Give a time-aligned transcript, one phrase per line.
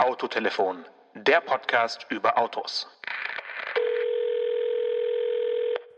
[0.00, 2.86] Autotelefon, der Podcast über Autos.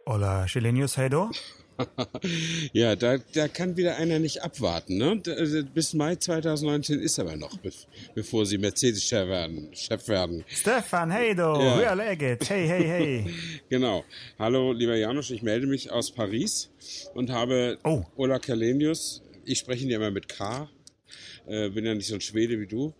[0.06, 1.30] Hola, Chilenius, hey do.
[2.73, 4.96] ja, da, da kann wieder einer nicht abwarten.
[4.96, 5.23] Ne?
[5.29, 7.57] Also bis Mai 2019 ist aber noch,
[8.16, 10.45] bevor sie Mercedes-Chef werden, Chef werden.
[10.48, 11.77] Stefan, hey do, ja.
[11.77, 13.34] hör Legit, hey, hey, hey.
[13.69, 14.05] genau.
[14.37, 16.73] Hallo, lieber Janusz, ich melde mich aus Paris
[17.14, 18.03] und habe oh.
[18.16, 20.68] Ola Kalenius, ich spreche ihn ja immer mit K,
[21.46, 22.95] äh, bin ja nicht so ein Schwede wie du,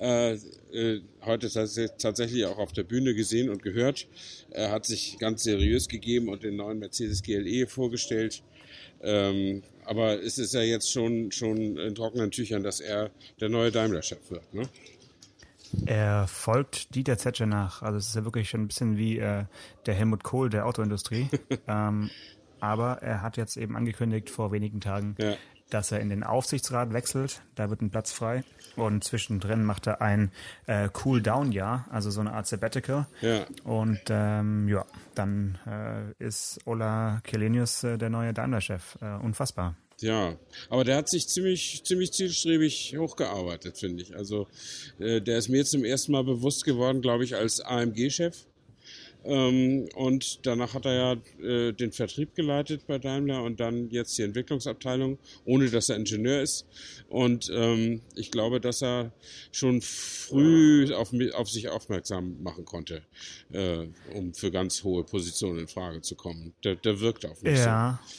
[0.00, 0.34] äh,
[0.72, 4.06] äh, heute tatsächlich auch auf der Bühne gesehen und gehört.
[4.50, 8.42] Er hat sich ganz seriös gegeben und den neuen Mercedes GLE vorgestellt.
[9.02, 13.70] Ähm, aber es ist ja jetzt schon, schon in trockenen Tüchern, dass er der neue
[13.70, 14.54] Daimler-Chef wird.
[14.54, 14.68] Ne?
[15.86, 17.82] Er folgt Dieter Zetsche nach.
[17.82, 19.44] Also es ist ja wirklich schon ein bisschen wie äh,
[19.86, 21.28] der Helmut Kohl der Autoindustrie.
[21.68, 22.10] ähm,
[22.60, 25.36] aber er hat jetzt eben angekündigt vor wenigen Tagen, ja
[25.70, 27.42] dass er in den Aufsichtsrat wechselt.
[27.54, 28.44] Da wird ein Platz frei.
[28.76, 30.32] Und zwischendrin macht er ein
[30.66, 33.06] äh, Cool-Down-Jahr, also so eine Art Sabbatical.
[33.20, 33.46] Ja.
[33.62, 38.98] Und ähm, ja, dann äh, ist Ola Kelenius äh, der neue Daimler-Chef.
[39.00, 39.76] Äh, unfassbar.
[40.00, 40.36] Ja,
[40.70, 44.16] aber der hat sich ziemlich, ziemlich zielstrebig hochgearbeitet, finde ich.
[44.16, 44.48] Also
[44.98, 48.36] äh, der ist mir zum ersten Mal bewusst geworden, glaube ich, als AMG-Chef.
[49.24, 54.16] Ähm, und danach hat er ja äh, den Vertrieb geleitet bei Daimler und dann jetzt
[54.18, 56.66] die Entwicklungsabteilung, ohne dass er Ingenieur ist.
[57.08, 59.12] Und ähm, ich glaube, dass er
[59.50, 63.02] schon früh auf, auf sich aufmerksam machen konnte,
[63.52, 66.54] äh, um für ganz hohe Positionen in Frage zu kommen.
[66.62, 68.00] Der, der wirkt auf mich ja.
[68.06, 68.14] so.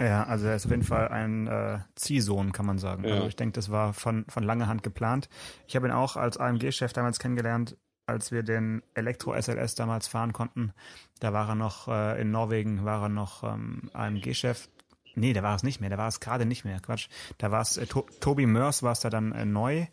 [0.00, 3.04] Ja, also er ist auf jeden Fall ein äh, Ziehsohn, kann man sagen.
[3.04, 3.14] Ja.
[3.14, 5.28] Also ich denke, das war von, von langer Hand geplant.
[5.68, 10.32] Ich habe ihn auch als AMG-Chef damals kennengelernt als wir den Elektro SLS damals fahren
[10.32, 10.72] konnten,
[11.20, 14.68] da war er noch äh, in Norwegen, war er noch ähm, AMG-Chef.
[15.14, 16.80] Nee, da war es nicht mehr, da war es gerade nicht mehr.
[16.80, 17.08] Quatsch.
[17.38, 19.86] Da war es, äh, to Tobi Mörs war es da dann äh, neu.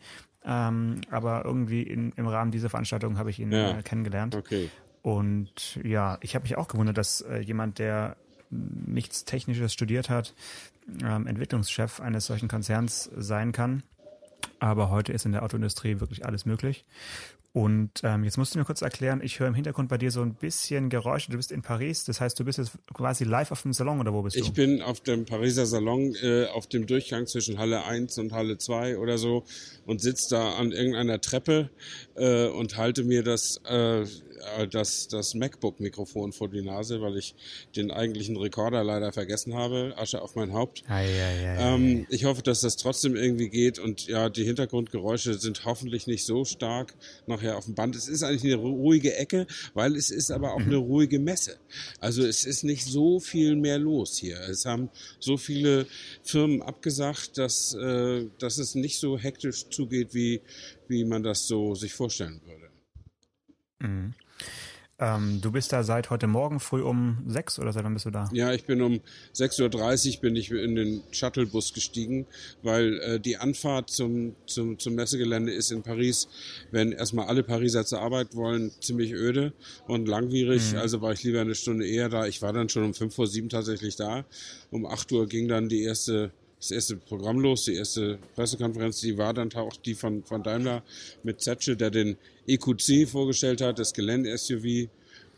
[0.44, 3.78] Ähm, aber irgendwie in, im Rahmen dieser Veranstaltung habe ich ihn ja.
[3.78, 4.36] äh, kennengelernt.
[4.36, 4.70] Okay.
[5.04, 8.18] Und ja, ich habe mich auch gewundert, dass äh, jemand, der
[8.50, 10.34] nichts Technisches studiert hat,
[11.04, 13.84] ähm, Entwicklungschef eines solchen Konzerns sein kann.
[14.60, 16.86] Aber heute ist in der Autoindustrie wirklich alles möglich.
[17.54, 20.22] Und ähm, jetzt musst du mir kurz erklären, ich höre im Hintergrund bei dir so
[20.22, 21.32] ein bisschen Geräusche.
[21.32, 24.14] Du bist in Paris, das heißt, du bist jetzt quasi live auf dem Salon oder
[24.14, 24.40] wo bist du?
[24.40, 28.58] Ich bin auf dem Pariser Salon, äh, auf dem Durchgang zwischen Halle 1 und Halle
[28.58, 29.44] 2 oder so
[29.86, 31.70] und sitze da an irgendeiner Treppe
[32.16, 34.06] äh, und halte mir das äh,
[34.58, 37.36] äh, das, das MacBook-Mikrofon vor die Nase, weil ich
[37.76, 39.94] den eigentlichen Rekorder leider vergessen habe.
[39.98, 40.84] Asche auf mein Haupt.
[40.88, 45.36] Ei, ei, ei, ähm, ich hoffe, dass das trotzdem irgendwie geht und ja, die Hintergrundgeräusche
[45.36, 46.94] sind hoffentlich nicht so stark
[47.28, 47.96] nachher auf dem Band.
[47.96, 50.68] Es ist eigentlich eine ruhige Ecke, weil es ist aber auch mhm.
[50.68, 51.58] eine ruhige Messe.
[52.00, 54.40] Also es ist nicht so viel mehr los hier.
[54.42, 55.88] Es haben so viele
[56.24, 60.42] Firmen abgesagt, dass, äh, dass es nicht so hektisch zugeht, wie,
[60.88, 62.70] wie man das so sich vorstellen würde.
[63.80, 64.14] Mhm.
[65.02, 68.12] Ähm, du bist da seit heute Morgen früh um sechs oder seit wann bist du
[68.12, 68.30] da?
[68.34, 69.02] Ja, ich bin um
[69.34, 72.28] 6.30 Uhr bin ich in den Shuttlebus gestiegen,
[72.62, 76.28] weil äh, die Anfahrt zum, zum, zum Messegelände ist in Paris,
[76.70, 79.54] wenn erstmal alle Pariser zur Arbeit wollen, ziemlich öde
[79.88, 80.74] und langwierig.
[80.74, 80.78] Mhm.
[80.78, 82.28] Also war ich lieber eine Stunde eher da.
[82.28, 84.24] Ich war dann schon um fünf vor sieben tatsächlich da.
[84.70, 89.18] Um acht Uhr ging dann die erste das erste Programm los, die erste Pressekonferenz, die
[89.18, 90.84] war dann auch die von, von Daimler
[91.24, 92.18] mit Zetsche, der den
[92.48, 94.88] EQC vorgestellt hat, das Gelände-SUV.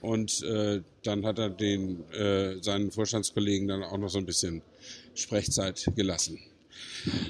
[0.02, 4.62] Und äh, dann hat er den, äh, seinen Vorstandskollegen dann auch noch so ein bisschen
[5.16, 6.40] Sprechzeit gelassen.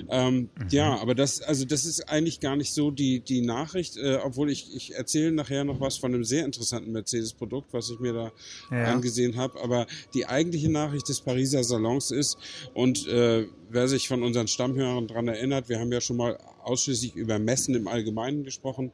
[0.09, 0.67] Ähm, mhm.
[0.69, 4.49] Ja, aber das, also das ist eigentlich gar nicht so die, die Nachricht, äh, obwohl
[4.49, 8.31] ich, ich erzähle nachher noch was von einem sehr interessanten Mercedes-Produkt, was ich mir da
[8.71, 8.85] ja.
[8.85, 9.61] angesehen habe.
[9.61, 12.37] Aber die eigentliche Nachricht des Pariser Salons ist,
[12.73, 17.16] und äh, wer sich von unseren Stammhörern dran erinnert, wir haben ja schon mal ausschließlich
[17.16, 18.91] über Messen im Allgemeinen gesprochen.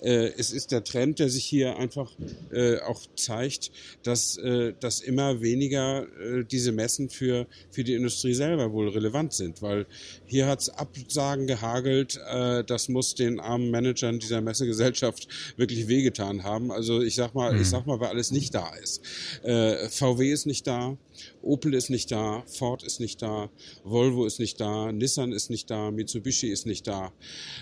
[0.00, 2.10] Äh, es ist der Trend, der sich hier einfach
[2.52, 3.70] äh, auch zeigt,
[4.02, 9.32] dass, äh, dass immer weniger äh, diese Messen für, für die Industrie selber wohl relevant
[9.32, 9.86] sind, weil
[10.26, 12.18] hier hat's Absagen gehagelt.
[12.28, 16.72] Äh, das muss den armen Managern dieser Messegesellschaft wirklich wehgetan haben.
[16.72, 17.62] Also ich sag mal, mhm.
[17.62, 19.02] ich sag mal, wer alles nicht da ist.
[19.42, 20.96] Äh, VW ist nicht da.
[21.42, 23.50] Opel ist nicht da, Ford ist nicht da,
[23.84, 27.12] Volvo ist nicht da, Nissan ist nicht da, Mitsubishi ist nicht da.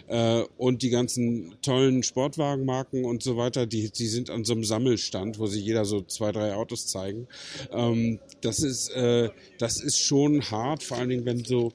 [0.08, 4.64] Äh, und die ganzen tollen Sportwagenmarken und so weiter, die, die sind an so einem
[4.64, 7.28] Sammelstand, wo sie jeder so zwei, drei Autos zeigen.
[7.72, 11.72] Ähm, das ist, äh, das ist schon hart, vor allen Dingen, wenn so,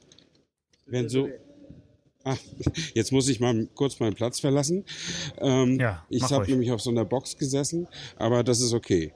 [0.86, 1.28] wenn so,
[2.26, 2.36] Ah,
[2.92, 4.84] jetzt muss ich mal kurz meinen Platz verlassen.
[5.38, 7.86] Ähm, ja, ich habe nämlich auf so einer Box gesessen,
[8.16, 9.12] aber das ist okay.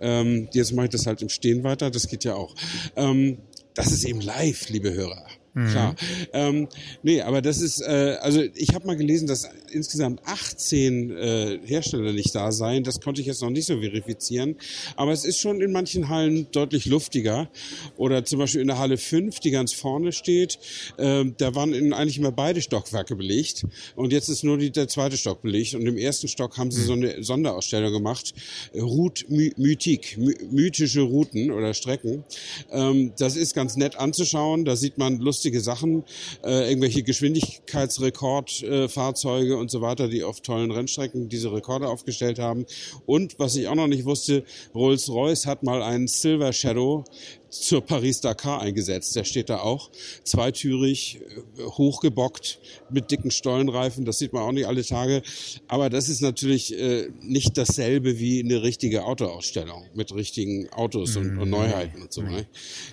[0.00, 2.54] Ähm, jetzt mache ich das halt im Stehen weiter, das geht ja auch.
[2.96, 3.38] Ähm,
[3.74, 5.26] das ist eben live, liebe Hörer.
[5.52, 5.96] Klar.
[6.32, 6.68] Ähm,
[7.02, 12.12] nee, aber das ist, äh, also ich habe mal gelesen, dass insgesamt 18 äh, Hersteller
[12.12, 12.84] nicht da seien.
[12.84, 14.56] Das konnte ich jetzt noch nicht so verifizieren.
[14.94, 17.50] Aber es ist schon in manchen Hallen deutlich luftiger.
[17.96, 20.58] Oder zum Beispiel in der Halle 5, die ganz vorne steht,
[20.98, 23.66] äh, da waren in, eigentlich immer beide Stockwerke belegt.
[23.96, 25.74] Und jetzt ist nur die, der zweite Stock belegt.
[25.74, 28.34] Und im ersten Stock haben sie so eine Sonderausstellung gemacht.
[28.72, 32.22] Route My Mythique, my mythische Routen oder Strecken.
[32.70, 34.64] Ähm, das ist ganz nett anzuschauen.
[34.64, 36.04] Da sieht man lustig lustige Sachen,
[36.44, 42.66] äh, irgendwelche Geschwindigkeitsrekordfahrzeuge äh, und so weiter, die auf tollen Rennstrecken diese Rekorde aufgestellt haben.
[43.06, 44.44] Und was ich auch noch nicht wusste,
[44.74, 47.04] Rolls-Royce hat mal einen Silver Shadow
[47.50, 49.14] zur Paris-Dakar eingesetzt.
[49.16, 49.90] Der steht da auch,
[50.24, 52.60] zweitürig, äh, hochgebockt
[52.90, 54.04] mit dicken Stollenreifen.
[54.04, 55.22] Das sieht man auch nicht alle Tage.
[55.68, 61.38] Aber das ist natürlich äh, nicht dasselbe wie eine richtige Autoausstellung mit richtigen Autos und,
[61.38, 61.50] und mhm.
[61.50, 62.22] Neuheiten und so.
[62.22, 62.46] Ne?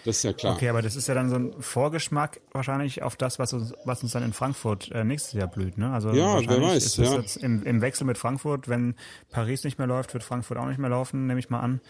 [0.05, 0.55] Das ist ja klar.
[0.55, 4.03] Okay, aber das ist ja dann so ein Vorgeschmack wahrscheinlich auf das, was uns, was
[4.03, 5.77] uns dann in Frankfurt äh, nächstes Jahr blüht.
[5.77, 5.91] Ne?
[5.91, 6.85] Also ja, wer weiß.
[6.85, 7.15] Ist ja.
[7.15, 8.95] jetzt im, im Wechsel mit Frankfurt, wenn
[9.29, 11.81] Paris nicht mehr läuft, wird Frankfurt auch nicht mehr laufen, nehme ich mal an.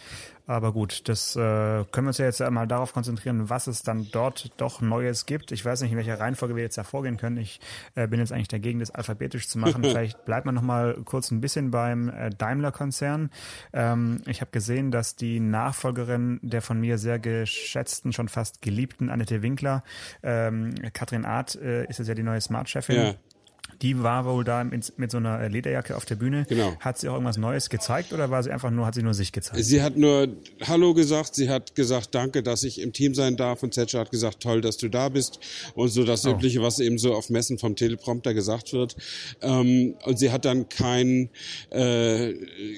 [0.47, 4.07] Aber gut, das äh, können wir uns ja jetzt einmal darauf konzentrieren, was es dann
[4.11, 5.51] dort doch Neues gibt.
[5.51, 7.35] Ich weiß nicht, in welcher Reihenfolge wir jetzt da vorgehen können.
[7.35, 7.59] Ich
[7.95, 9.83] äh, bin jetzt eigentlich dagegen, das alphabetisch zu machen.
[9.83, 13.29] Vielleicht bleibt man noch mal kurz ein bisschen beim äh, Daimler-Konzern.
[13.73, 19.09] Ähm, ich habe gesehen, dass die Nachfolgerin der von mir sehr geschätzten, schon fast geliebten
[19.09, 19.83] Annette Winkler,
[20.23, 22.95] ähm, Katrin Art, äh, ist jetzt ja die neue Smart-Chefin.
[22.95, 23.13] Ja
[23.81, 26.45] die war wohl da mit, mit so einer Lederjacke auf der Bühne.
[26.49, 26.75] Genau.
[26.79, 29.31] Hat sie auch irgendwas Neues gezeigt oder war sie einfach nur, hat sie nur sich
[29.31, 29.63] gezeigt?
[29.63, 30.27] Sie hat nur
[30.65, 34.11] Hallo gesagt, sie hat gesagt, danke, dass ich im Team sein darf und Zetscher hat
[34.11, 35.39] gesagt, toll, dass du da bist
[35.75, 36.31] und so das oh.
[36.31, 38.95] Übliche, was eben so auf Messen vom Teleprompter gesagt wird.
[39.41, 41.29] Ähm, und sie hat dann kein,
[41.69, 42.33] äh,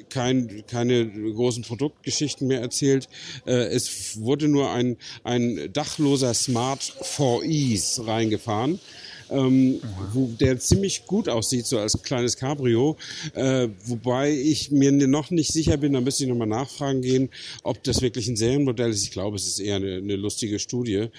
[0.09, 3.07] kein, keine großen Produktgeschichten mehr erzählt.
[3.45, 8.79] Äh, es wurde nur ein, ein dachloser Smart 4E's reingefahren
[9.29, 9.79] ähm,
[10.13, 12.97] wo der ziemlich gut aussieht, so als kleines Cabrio.
[13.33, 17.29] Äh, wobei ich mir noch nicht sicher bin, da müsste ich nochmal nachfragen gehen,
[17.63, 19.03] ob das wirklich ein Serienmodell ist.
[19.03, 21.09] Ich glaube, es ist eher eine, eine lustige Studie.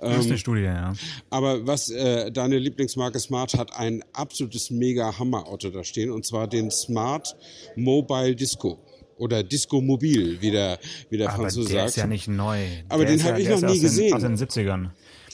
[0.00, 0.94] Ähm, ähm, Studie, ja.
[1.30, 6.48] Aber was äh, deine Lieblingsmarke Smart hat ein absolutes mega Hammer-Auto da stehen, und zwar
[6.48, 7.36] den Smart
[7.76, 8.78] Mobile Disco
[9.20, 10.78] oder Disco Mobil, wie der,
[11.10, 11.88] wie der Aber Franzose der sagt.
[11.90, 12.64] ist ja nicht neu.
[12.88, 14.06] Aber der den habe ja, ich noch nie gesehen.
[14.06, 14.90] Den, aus den 70ern.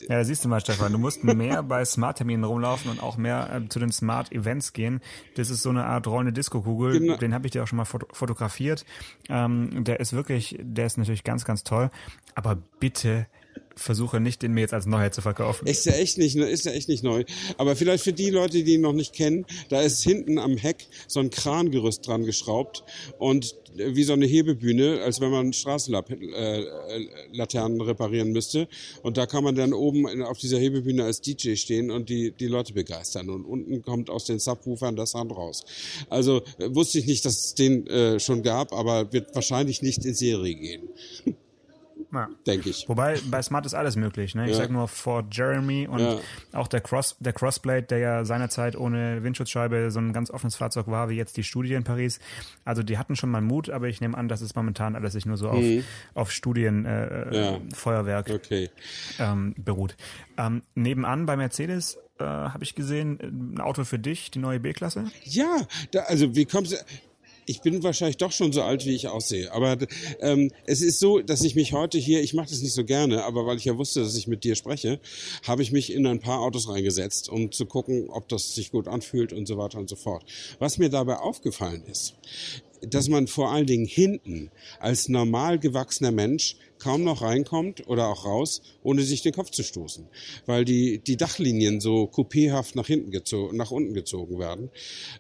[0.09, 3.69] Ja, siehst du mal, Stefan, du musst mehr bei Smart-Terminen rumlaufen und auch mehr äh,
[3.69, 5.01] zu den Smart-Events gehen.
[5.35, 7.01] Das ist so eine Art rollende Disco-Kugel.
[7.01, 7.17] Genau.
[7.17, 8.85] Den habe ich dir auch schon mal foto fotografiert.
[9.29, 11.91] Ähm, der ist wirklich, der ist natürlich ganz, ganz toll.
[12.35, 13.27] Aber bitte
[13.77, 15.67] versuche nicht, den mir jetzt als Neuheit zu verkaufen.
[15.67, 17.23] Ist ja echt nicht, ist ja echt nicht neu.
[17.59, 20.89] Aber vielleicht für die Leute, die ihn noch nicht kennen, da ist hinten am Heck
[21.07, 22.83] so ein Krangerüst dran geschraubt
[23.19, 28.69] und wie so eine Hebebühne, als wenn man Straßenlaternen reparieren müsste.
[29.03, 32.47] Und da kann man dann oben auf dieser Hebebühne als DJ stehen und die, die
[32.47, 33.29] Leute begeistern.
[33.29, 35.67] Und unten kommt aus den Subwoofern das Sound raus.
[36.09, 40.15] Also wusste ich nicht, dass es den äh, schon gab, aber wird wahrscheinlich nicht in
[40.15, 40.89] Serie gehen.
[42.13, 42.29] Ja.
[42.47, 42.89] Denke ich.
[42.89, 44.35] Wobei bei Smart ist alles möglich.
[44.35, 44.45] Ne?
[44.47, 44.57] Ich ja.
[44.59, 46.19] sag nur Ford Jeremy und ja.
[46.53, 50.87] auch der Cross, der Crossblade, der ja seinerzeit ohne Windschutzscheibe so ein ganz offenes Fahrzeug
[50.89, 52.19] war, wie jetzt die Studie in Paris.
[52.65, 55.27] Also die hatten schon mal Mut, aber ich nehme an, dass es momentan alles sich
[55.27, 55.85] nur so auf, mhm.
[56.15, 58.71] auf Studienfeuerwerk äh, okay.
[59.19, 59.97] ähm, beruht.
[60.37, 65.05] Ähm, nebenan bei Mercedes äh, habe ich gesehen, ein Auto für dich, die neue B-Klasse?
[65.25, 66.77] Ja, da, also wie kommst du,
[67.47, 69.53] ich bin wahrscheinlich doch schon so alt, wie ich aussehe.
[69.53, 69.79] Aber
[70.21, 73.25] ähm, es ist so, dass ich mich heute hier, ich mache das nicht so gerne,
[73.25, 75.01] aber weil ich ja wusste, dass ich mit dir spreche,
[75.47, 78.89] habe ich mich in ein paar Autos reingesetzt, um zu gucken, ob das sich gut
[78.89, 80.25] anfühlt und so weiter und so fort.
[80.59, 82.15] Was mir dabei aufgefallen ist,
[82.83, 84.51] dass man vor allen Dingen hinten
[84.81, 89.63] als normal gewachsener Mensch kaum noch reinkommt oder auch raus, ohne sich den Kopf zu
[89.63, 90.07] stoßen,
[90.47, 94.71] weil die, die Dachlinien so coupéhaft nach hinten gezogen, nach unten gezogen werden.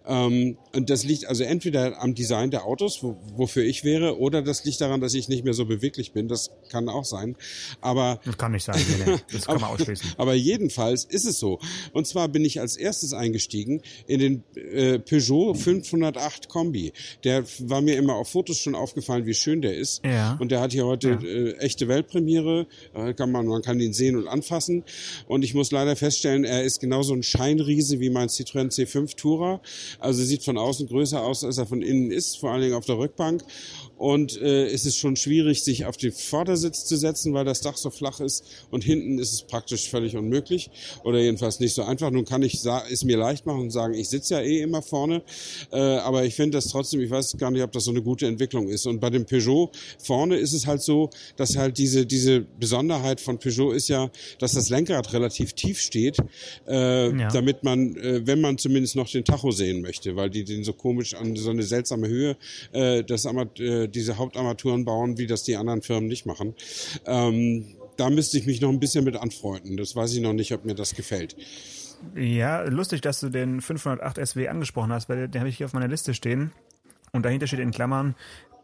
[0.06, 4.42] Ähm, und das liegt also entweder am Design der Autos, wo, wofür ich wäre, oder
[4.42, 6.28] das liegt daran, dass ich nicht mehr so beweglich bin.
[6.28, 7.36] Das kann auch sein.
[7.80, 8.80] Aber das kann nicht sein.
[9.06, 9.16] Nee.
[9.32, 10.14] Das kann man ausschließen.
[10.16, 11.58] aber jedenfalls ist es so.
[11.92, 16.92] Und zwar bin ich als erstes eingestiegen in den äh, Peugeot 508 Kombi.
[17.25, 20.04] Der war mir immer auf Fotos schon aufgefallen, wie schön der ist.
[20.04, 20.36] Ja.
[20.40, 21.28] Und der hat hier heute ja.
[21.28, 22.67] äh, echte Weltpremiere.
[23.17, 24.85] Kann man, man kann ihn sehen und anfassen.
[25.26, 29.61] Und ich muss leider feststellen, er ist genauso ein Scheinriese wie mein Citroën C5 Tourer.
[29.99, 32.87] Also sieht von außen größer aus, als er von innen ist, vor allen Dingen auf
[32.87, 33.43] der Rückbank.
[33.97, 37.76] Und äh, es ist schon schwierig, sich auf den Vordersitz zu setzen, weil das Dach
[37.76, 38.45] so flach ist.
[38.71, 40.71] Und hinten ist es praktisch völlig unmöglich
[41.05, 42.11] oder jedenfalls nicht so einfach.
[42.11, 45.23] Nun kann ich es mir leicht machen und sagen, ich sitze ja eh immer vorne.
[45.73, 48.26] Äh, aber ich finde das trotzdem, ich weiß gar nicht, ob das so eine gute
[48.26, 48.87] Entwicklung ist.
[48.87, 53.38] Und bei dem Peugeot vorne ist es halt so, dass halt diese, diese Besonderheit von
[53.38, 56.19] Peugeot ist ja, dass das Lenkrad relativ tief steht,
[56.69, 57.29] äh, ja.
[57.29, 60.73] damit man, äh, wenn man zumindest noch den Tacho sehen möchte, weil die den so
[60.73, 62.37] komisch an so eine seltsame Höhe,
[62.73, 66.55] äh, das Amat äh, diese Hauptarmaturen bauen, wie das die anderen Firmen nicht machen.
[67.07, 67.66] Ähm,
[67.97, 69.76] da müsste ich mich noch ein bisschen mit anfreunden.
[69.76, 71.37] Das weiß ich noch nicht, ob mir das gefällt.
[72.14, 75.73] Ja, lustig, dass du den 508 SW angesprochen hast, weil den habe ich hier auf
[75.73, 76.52] meiner Liste stehen.
[77.12, 78.14] Und dahinter steht in Klammern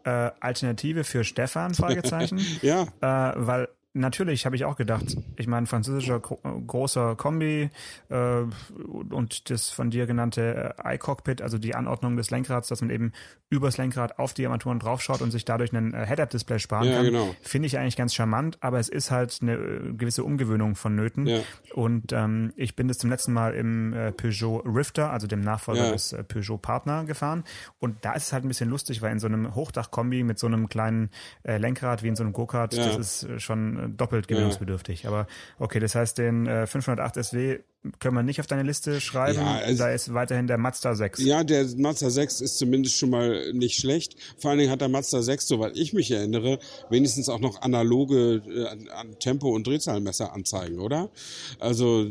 [0.03, 2.39] äh, Alternative für Stefan, Fragezeichen.
[2.61, 2.83] ja.
[3.01, 5.15] Äh, weil Natürlich, habe ich auch gedacht.
[5.35, 7.69] Ich meine, französischer großer Kombi
[8.09, 8.41] äh,
[9.11, 13.11] und das von dir genannte äh, iCockpit, also die Anordnung des Lenkrads, dass man eben
[13.51, 17.05] übers Lenkrad auf die Armaturen draufschaut und sich dadurch ein äh, Head-Up-Display sparen ja, kann,
[17.05, 17.35] genau.
[17.41, 21.27] finde ich eigentlich ganz charmant, aber es ist halt eine äh, gewisse Umgewöhnung vonnöten.
[21.27, 21.41] Ja.
[21.75, 25.85] Und ähm, ich bin das zum letzten Mal im äh, Peugeot Rifter, also dem Nachfolger
[25.85, 25.91] ja.
[25.91, 27.43] des äh, Peugeot Partner, gefahren.
[27.77, 30.47] Und da ist es halt ein bisschen lustig, weil in so einem Hochdach-Kombi mit so
[30.47, 31.11] einem kleinen
[31.43, 35.03] äh, Lenkrad wie in so einem Go-Kart, das ist äh, schon doppelt gewöhnungsbedürftig.
[35.03, 35.09] Ja.
[35.09, 35.27] Aber
[35.59, 37.59] okay, das heißt, den äh, 508 SW
[37.99, 39.39] können wir nicht auf deine Liste schreiben.
[39.39, 41.21] Ja, also, da ist weiterhin der Mazda 6.
[41.23, 44.15] Ja, der Mazda 6 ist zumindest schon mal nicht schlecht.
[44.37, 46.59] Vor allen Dingen hat der Mazda 6, soweit ich mich erinnere,
[46.89, 51.09] wenigstens auch noch analoge äh, an Tempo- und Drehzahlmesser anzeigen, oder?
[51.59, 52.09] Also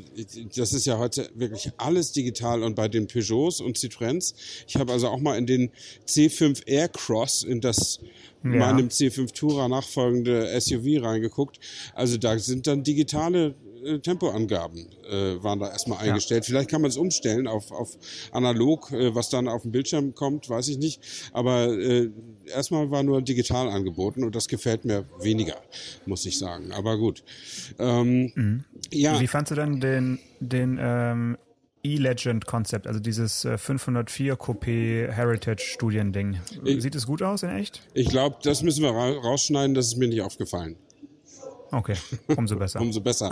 [0.55, 4.35] das ist ja heute wirklich alles digital und bei den Peugeots und Citroëns.
[4.67, 5.71] Ich habe also auch mal in den
[6.07, 7.99] C5 Aircross, in das
[8.45, 8.51] ja.
[8.51, 11.59] meinem C5 Tourer nachfolgende SUV reingeguckt.
[11.95, 16.45] Also da sind dann digitale äh, Tempoangaben äh, waren da erstmal eingestellt.
[16.45, 16.49] Ja.
[16.49, 17.97] Vielleicht kann man es umstellen auf, auf
[18.33, 21.01] analog, äh, was dann auf dem Bildschirm kommt, weiß ich nicht.
[21.33, 22.11] Aber äh,
[22.47, 25.57] erstmal war nur digital angeboten und das gefällt mir weniger,
[26.07, 26.73] muss ich sagen.
[26.73, 27.23] Aber gut.
[27.79, 28.65] Ähm, mhm.
[28.91, 29.21] ja.
[29.21, 31.37] Wie fandst du dann den, den ähm,
[31.85, 36.39] E-Legend-Konzept, also dieses 504 Coupé Heritage Studiending.
[36.65, 37.83] Sieht es gut aus in echt?
[37.95, 40.77] Ich glaube, das müssen wir rausschneiden, das ist mir nicht aufgefallen.
[41.73, 41.97] Okay,
[42.37, 42.81] umso besser.
[42.83, 43.31] umso besser.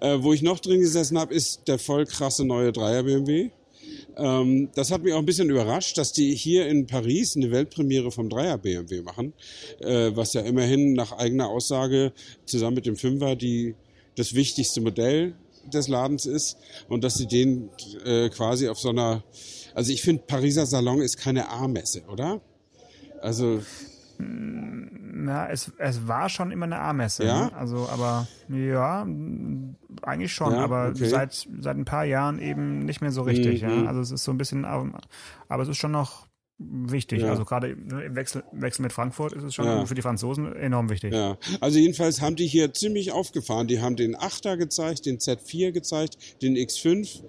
[0.00, 3.50] äh, wo ich noch drin gesessen habe, ist der voll krasse neue Dreier BMW.
[4.16, 8.12] Ähm, das hat mich auch ein bisschen überrascht, dass die hier in Paris eine Weltpremiere
[8.12, 9.32] vom Dreier BMW machen,
[9.80, 12.12] äh, was ja immerhin nach eigener Aussage
[12.46, 13.74] zusammen mit dem Fünfer die
[14.16, 15.34] das wichtigste Modell
[15.72, 16.56] des Ladens ist
[16.88, 17.70] und dass sie den
[18.04, 19.24] äh, quasi auf so einer,
[19.74, 22.40] also ich finde Pariser Salon ist keine A-Messe, oder?
[23.20, 23.62] Also
[24.18, 27.24] na, es, es war schon immer eine A-Messe.
[27.24, 27.46] Ja?
[27.46, 27.54] Ne?
[27.54, 29.06] Also, aber ja,
[30.02, 31.06] eigentlich schon, ja, aber okay.
[31.06, 33.62] seit, seit ein paar Jahren eben nicht mehr so richtig.
[33.62, 33.68] Mhm.
[33.68, 33.84] Ja?
[33.86, 36.26] Also es ist so ein bisschen, aber es ist schon noch
[36.58, 37.22] wichtig.
[37.22, 37.30] Ja.
[37.30, 39.84] Also gerade im Wechsel, Wechsel mit Frankfurt ist es schon ja.
[39.86, 41.12] für die Franzosen enorm wichtig.
[41.12, 43.66] Ja, also jedenfalls haben die hier ziemlich aufgefahren.
[43.66, 47.22] Die haben den 8er gezeigt, den Z4 gezeigt, den X5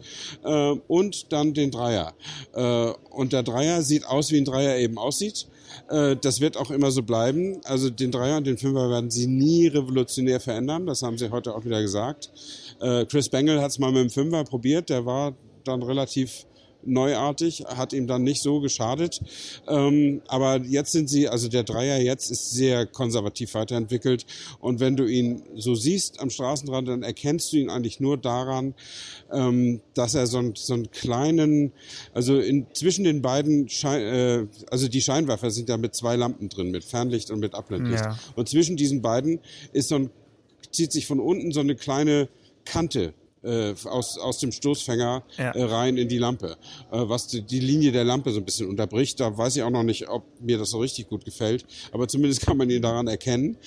[0.43, 2.13] äh, und dann den Dreier.
[2.53, 5.47] Äh, und der Dreier sieht aus, wie ein Dreier eben aussieht.
[5.89, 7.61] Äh, das wird auch immer so bleiben.
[7.63, 10.85] Also den Dreier und den Fünfer werden sie nie revolutionär verändern.
[10.85, 12.31] Das haben sie heute auch wieder gesagt.
[12.79, 14.89] Äh, Chris Bengel hat es mal mit dem Fünfer probiert.
[14.89, 16.45] Der war dann relativ
[16.85, 19.21] neuartig, hat ihm dann nicht so geschadet.
[19.67, 24.25] Ähm, aber jetzt sind sie, also der Dreier jetzt ist sehr konservativ weiterentwickelt.
[24.59, 28.73] Und wenn du ihn so siehst am Straßenrand, dann erkennst du ihn eigentlich nur daran,
[29.31, 31.71] ähm, dass er so, ein, so einen kleinen,
[32.13, 36.49] also in, zwischen den beiden, Schein, äh, also die Scheinwerfer sind ja mit zwei Lampen
[36.49, 38.03] drin, mit Fernlicht und mit Abblendlicht.
[38.03, 38.19] Ja.
[38.35, 39.39] Und zwischen diesen beiden
[39.73, 40.09] ist so ein,
[40.71, 42.27] zieht sich von unten so eine kleine
[42.65, 43.13] Kante
[43.45, 45.51] äh, aus, aus dem Stoßfänger ja.
[45.51, 46.57] äh, rein in die Lampe,
[46.91, 49.19] äh, was die, die, Linie der Lampe so ein bisschen unterbricht.
[49.19, 52.41] Da weiß ich auch noch nicht, ob mir das so richtig gut gefällt, aber zumindest
[52.45, 53.57] kann man ihn daran erkennen.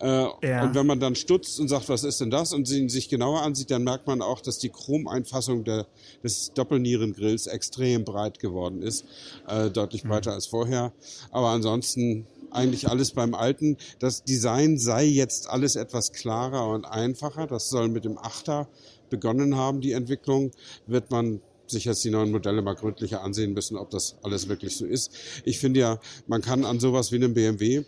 [0.00, 0.64] Äh, ja.
[0.64, 3.42] Und wenn man dann stutzt und sagt, was ist denn das, und ihn sich genauer
[3.42, 5.86] ansieht, dann merkt man auch, dass die Chromeinfassung der,
[6.22, 9.04] des Doppelnierengrills extrem breit geworden ist,
[9.48, 10.34] äh, deutlich breiter mhm.
[10.36, 10.92] als vorher.
[11.30, 13.76] Aber ansonsten eigentlich alles beim Alten.
[13.98, 17.46] Das Design sei jetzt alles etwas klarer und einfacher.
[17.46, 18.68] Das soll mit dem Achter
[19.12, 20.50] begonnen haben, die Entwicklung,
[20.86, 24.76] wird man sich jetzt die neuen Modelle mal gründlicher ansehen müssen, ob das alles wirklich
[24.76, 25.14] so ist.
[25.44, 27.84] Ich finde ja, man kann an sowas wie einem BMW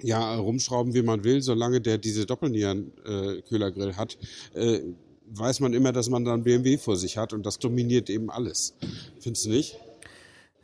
[0.00, 4.18] ja rumschrauben, wie man will, solange der diese Doppelnieren-Kühlergrill äh, hat.
[4.54, 4.80] Äh,
[5.26, 8.74] weiß man immer, dass man dann BMW vor sich hat und das dominiert eben alles.
[9.20, 9.78] Findest du nicht?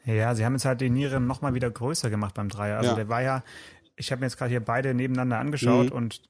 [0.05, 2.79] Ja, sie haben jetzt halt die Nieren nochmal wieder größer gemacht beim Dreier.
[2.79, 2.97] Also ja.
[2.97, 3.45] der war ja,
[3.97, 5.97] ich habe mir jetzt gerade hier beide nebeneinander angeschaut mhm.
[5.97, 6.23] und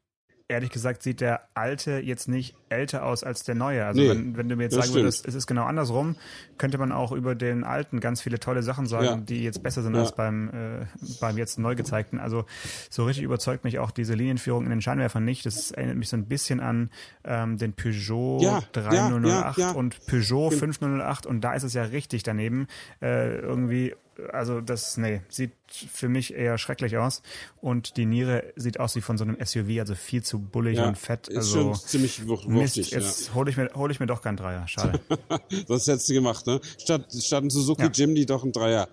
[0.48, 3.84] ehrlich gesagt sieht der alte jetzt nicht älter aus als der neue.
[3.84, 6.16] Also Nee, wenn, wenn du mir jetzt sagen würdest, es ist genau andersrum,
[6.56, 9.16] könnte man auch über den alten ganz viele tolle Sachen sagen, Ja.
[9.16, 10.00] die jetzt besser sind Ja.
[10.00, 10.86] als beim, äh,
[11.20, 12.18] beim jetzt neu gezeigten.
[12.18, 12.44] Also
[12.90, 15.44] so richtig überzeugt mich auch diese Linienführung in den Scheinwerfern nicht.
[15.46, 16.90] Das erinnert mich so ein bisschen an
[17.24, 19.72] ähm, den Peugeot Ja, 3008 ja, ja.
[19.72, 22.66] und Peugeot 5008 und da ist es ja richtig daneben.
[23.02, 23.94] Äh, irgendwie,
[24.32, 27.22] also das, nee, sieht für mich eher schrecklich aus.
[27.60, 30.88] Und die Niere sieht aus wie von so einem SUV, also viel zu bullig Ja,
[30.88, 31.28] und fett.
[31.28, 32.90] ist Also schon ziemlich wuch- Mist, wuchtig.
[32.92, 34.66] jetzt hole ich, mir, hol ich mir doch keinen Dreier.
[34.66, 34.98] Schade.
[35.68, 36.60] Das hättest du gemacht, ne?
[36.78, 37.90] Statt, statt ein Suzuki Ja.
[37.92, 38.88] Jimny doch ein Dreier.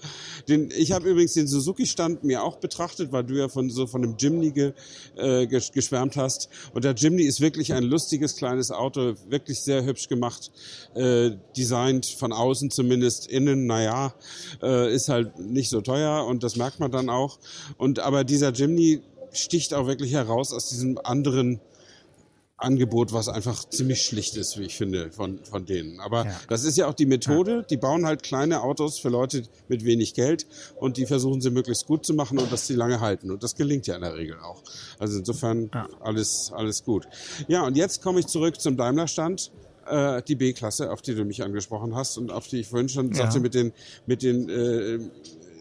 [0.50, 4.02] Den, ich habe übrigens den Suzuki-Stand mir auch betrachtet, weil du ja von so von
[4.02, 4.74] dem Jimny ge,
[5.16, 6.50] äh, ges- geschwärmt hast.
[6.74, 10.52] Und der Jimny ist wirklich ein lustiges kleines Auto, wirklich sehr hübsch gemacht,
[10.96, 14.14] äh, designt von außen zumindest, innen, naja,
[14.62, 17.40] äh, ist halt nicht so teuer und das merkt man dann auch.
[17.78, 21.60] Und aber dieser Jimny sticht auch wirklich heraus aus diesem anderen
[22.58, 26.00] Angebot, was einfach ziemlich schlicht ist, wie ich finde, von, von denen.
[26.00, 26.40] Aber Ja.
[26.48, 27.66] das ist ja auch die Methode.
[27.70, 30.48] Die bauen halt kleine Autos für Leute mit wenig Geld
[30.80, 33.30] und die versuchen sie möglichst gut zu machen und dass sie lange halten.
[33.30, 34.64] Und das gelingt ja in der Regel auch.
[35.00, 35.90] Also insofern Ja.
[36.00, 37.06] alles, alles gut.
[37.50, 39.52] Ja, und jetzt komme ich zurück zum Daimler-Stand.
[39.88, 43.10] Äh, die B-Klasse, auf die du mich angesprochen hast und auf die ich vorhin schon
[43.10, 43.18] Ja.
[43.18, 43.72] sagte mit den,
[44.08, 45.00] mit den, äh,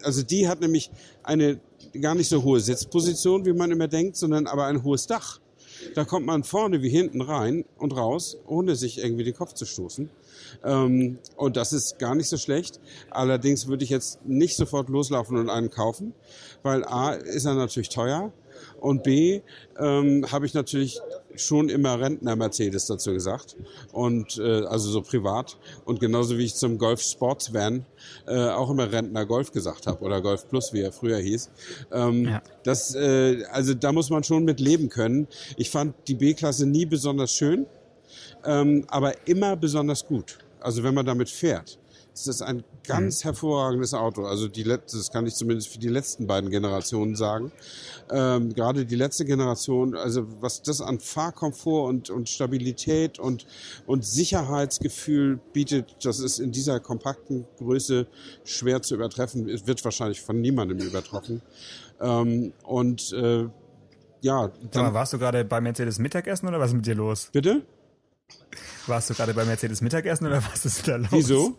[0.03, 0.89] also die hat nämlich
[1.23, 1.59] eine
[2.01, 5.39] gar nicht so hohe Sitzposition, wie man immer denkt, sondern aber ein hohes Dach.
[5.93, 9.65] Da kommt man vorne wie hinten rein und raus, ohne sich irgendwie den Kopf zu
[9.65, 10.09] stoßen.
[10.63, 12.79] Ähm, und das ist gar nicht so schlecht.
[13.11, 16.13] Allerdings würde ich jetzt nicht sofort loslaufen und einen kaufen,
[16.63, 18.31] weil A ist er natürlich teuer
[18.79, 19.41] und B
[19.77, 20.99] ähm, habe ich natürlich
[21.39, 23.55] schon immer Rentner Mercedes dazu gesagt
[23.91, 27.85] und äh, also so privat und genauso wie ich zum Golf Sports Van
[28.27, 31.49] äh, auch immer Rentner Golf gesagt habe oder Golf Plus wie er früher hieß.
[31.91, 32.41] Ähm, Ja.
[32.63, 35.27] Das äh, also da muss man schon mit leben können.
[35.57, 37.65] Ich fand die B-Klasse nie besonders schön,
[38.43, 40.39] ähm, aber immer besonders gut.
[40.59, 41.77] Also wenn man damit fährt,
[42.15, 44.25] ist das ein ganz hervorragendes Auto.
[44.25, 47.51] Also die letzte, das kann ich zumindest für die letzten beiden Generationen sagen.
[48.09, 53.45] Ähm, gerade die letzte Generation, also was das an Fahrkomfort und, und Stabilität und,
[53.85, 58.07] und Sicherheitsgefühl bietet, das ist in dieser kompakten Größe
[58.45, 59.49] schwer zu übertreffen.
[59.49, 61.41] Es wird wahrscheinlich von niemandem übertroffen.
[61.99, 63.49] Ähm, und äh,
[64.21, 67.29] ja, Sag mal, warst du gerade bei Mercedes Mittagessen oder was ist mit dir los?
[67.33, 67.65] bitte?
[68.87, 71.09] Warst du gerade bei Mercedes Mittagessen oder was ist da los?
[71.11, 71.57] Wieso?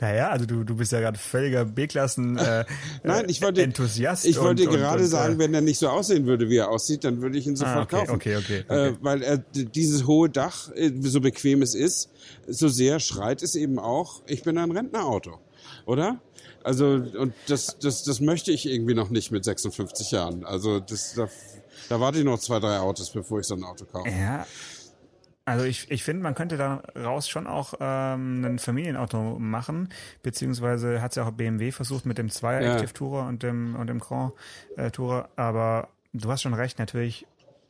[0.00, 2.64] Naja, also du, du bist ja gerade völliger B-Klassen äh,
[3.02, 4.24] Nein, ich wollte, Enthusiast.
[4.24, 6.56] ich wollte und, gerade und, und, sagen, äh, wenn er nicht so aussehen würde, wie
[6.56, 8.14] er aussieht, dann würde ich ihn sofort Ah, okay, kaufen.
[8.14, 8.96] okay, okay, Äh, okay.
[9.02, 12.10] weil er dieses hohe Dach, äh, so bequem es ist,
[12.46, 15.38] so sehr schreit es eben auch, ich bin ein Rentnerauto.
[15.86, 16.20] Oder?
[16.62, 16.86] Also,
[17.18, 20.44] und das, das, das möchte ich irgendwie noch nicht mit 56 Jahren.
[20.44, 21.28] Also, das, da,
[21.88, 24.08] da warte ich noch zwei, drei Autos, bevor ich so ein Auto kaufe.
[24.10, 24.46] Ja.
[25.50, 29.88] Also ich, ich finde, man könnte daraus schon auch ähm, ein Familienauto machen,
[30.22, 32.72] beziehungsweise hat es ja auch BMW versucht mit dem Zweier Ja.
[32.74, 34.32] Active Tourer und dem und dem Grand
[34.76, 37.26] äh, Tourer, aber du hast schon recht, natürlich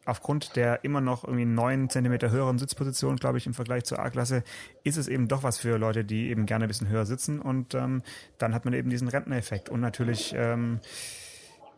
[0.07, 4.43] aufgrund der immer noch irgendwie neun Zentimeter höheren Sitzposition, glaube ich, im Vergleich zur A-Klasse,
[4.83, 7.41] ist es eben doch was für Leute, die eben gerne ein bisschen höher sitzen.
[7.41, 8.03] Und ähm,
[8.39, 10.81] dann hat man eben diesen Rentnereffekt und natürlich ähm,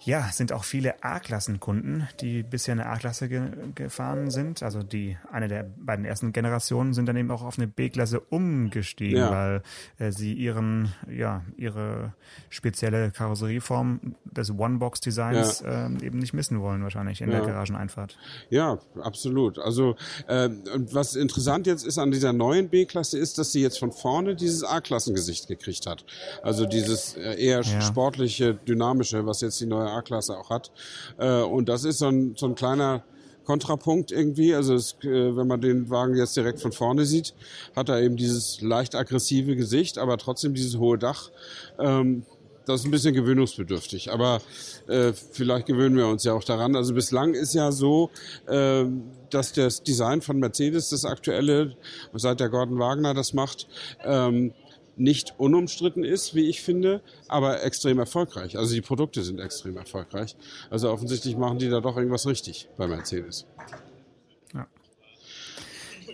[0.04, 3.42] ja, sind auch viele A-Klassenkunden, die bisher eine A-Klasse ge
[3.74, 4.62] gefahren sind.
[4.62, 9.18] Also die eine der beiden ersten Generationen sind dann eben auch auf eine B-Klasse umgestiegen,
[9.18, 9.30] Ja.
[9.30, 9.62] weil
[9.98, 12.14] äh, sie ihren, ja, ihre
[12.50, 17.46] spezielle Karosserieform des One-Box-Designs ähm, eben nicht missen wollen, wahrscheinlich in der Ja.
[17.46, 18.18] Garageneinfahrt.
[18.50, 19.58] Ja, absolut.
[19.58, 19.96] Also
[20.28, 24.34] und was interessant jetzt ist an dieser neuen B-Klasse ist, dass sie jetzt von vorne
[24.34, 26.04] dieses A-Klassengesicht gekriegt hat.
[26.42, 27.80] Also dieses äh, eher Ja.
[27.80, 30.70] sportliche, dynamische, was jetzt die neue A-Klasse auch hat.
[31.18, 33.04] Äh, und das ist so ein, so ein kleiner
[33.44, 34.54] Kontrapunkt irgendwie.
[34.54, 37.34] Also es, äh, wenn man den Wagen jetzt direkt von vorne sieht,
[37.74, 41.30] hat er eben dieses leicht aggressive Gesicht, aber trotzdem dieses hohe Dach.
[41.78, 42.24] Ähm,
[42.64, 44.40] das ist ein bisschen gewöhnungsbedürftig, aber
[44.86, 46.76] äh, vielleicht gewöhnen wir uns ja auch daran.
[46.76, 48.10] Also bislang ist ja so,
[48.46, 48.84] äh,
[49.30, 51.76] dass das Design von Mercedes, das aktuelle,
[52.14, 53.66] seit der Gordon Wagner das macht,
[54.04, 54.52] ähm,
[54.96, 58.58] nicht unumstritten ist, wie ich finde, aber extrem erfolgreich.
[58.58, 60.36] Also die Produkte sind extrem erfolgreich.
[60.70, 63.46] Also offensichtlich machen die da doch irgendwas richtig bei Mercedes.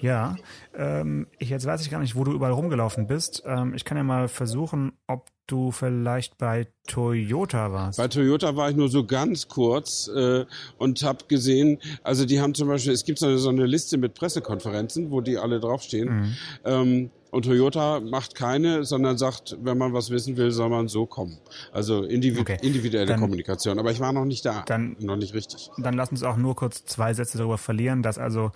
[0.00, 0.36] Ja,
[0.76, 3.42] ähm, ich, jetzt weiß ich gar nicht, wo du überall rumgelaufen bist.
[3.46, 7.98] Ähm, ich kann ja mal versuchen, ob du vielleicht bei Toyota warst.
[7.98, 10.44] Bei Toyota war ich nur so ganz kurz äh,
[10.76, 13.96] und habe gesehen, also die haben zum Beispiel, es gibt so eine, so eine Liste
[13.98, 16.36] mit Pressekonferenzen, wo die alle draufstehen.
[16.64, 21.04] Ähm, und Toyota macht keine, sondern sagt, wenn man was wissen will, soll man so
[21.04, 21.38] kommen.
[21.72, 22.56] Also individu Okay.
[22.62, 23.78] individuelle Dann- Kommunikation.
[23.78, 24.62] Aber ich war noch nicht da.
[24.66, 25.68] Dann- noch nicht richtig.
[25.76, 28.50] dann lass uns auch nur kurz zwei Sätze darüber verlieren, dass also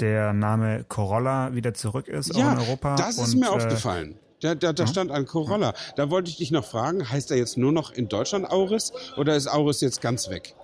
[0.00, 2.96] der Name Corolla wieder zurück ist ja, auch in Europa.
[2.96, 4.18] Das ist und, mir äh, aufgefallen.
[4.40, 5.74] Da, da, da stand ein Corolla.
[5.96, 9.36] Da wollte ich dich noch fragen, heißt er jetzt nur noch in Deutschland Auris oder
[9.36, 10.54] ist Auris jetzt ganz weg?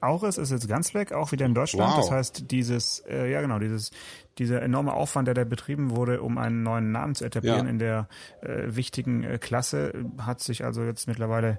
[0.00, 1.90] Auris ist jetzt ganz weg, auch wieder in Deutschland.
[1.92, 2.00] Wow.
[2.00, 3.90] Das heißt, dieses, äh, ja genau, dieses,
[4.38, 7.70] dieser enorme Aufwand, der da betrieben wurde, um einen neuen Namen zu etablieren Ja.
[7.70, 8.08] in der
[8.42, 11.58] äh, wichtigen äh, Klasse, hat sich also jetzt mittlerweile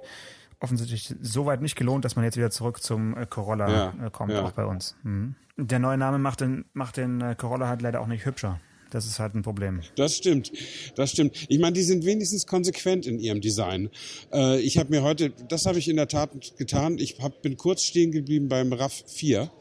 [0.60, 4.10] offensichtlich so weit nicht gelohnt, dass man jetzt wieder zurück zum äh, Corolla Ja, äh,
[4.10, 4.44] kommt, ja.
[4.44, 4.96] auch bei uns.
[5.04, 5.36] Mhm.
[5.58, 8.60] Der neue Name macht den, macht den äh, Corolla halt leider auch nicht hübscher.
[8.92, 9.82] Das ist halt ein Problem.
[9.96, 10.52] Das stimmt,
[10.96, 11.48] das stimmt.
[11.50, 13.90] Ich meine, die sind wenigstens konsequent in ihrem Design.
[14.32, 16.98] Äh, ich habe mir heute, das habe ich in der Tat getan.
[16.98, 19.52] Ich hab, bin kurz stehen geblieben beim RAV 4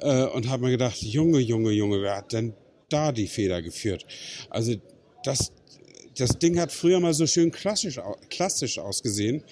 [0.00, 2.54] äh, und habe mir gedacht, Junge, Junge, Junge, wer hat denn
[2.88, 4.06] da die Feder geführt?
[4.48, 4.74] Also
[5.24, 5.52] das,
[6.20, 8.00] das Ding hat früher mal so schön klassisch,
[8.30, 9.42] klassisch ausgesehen.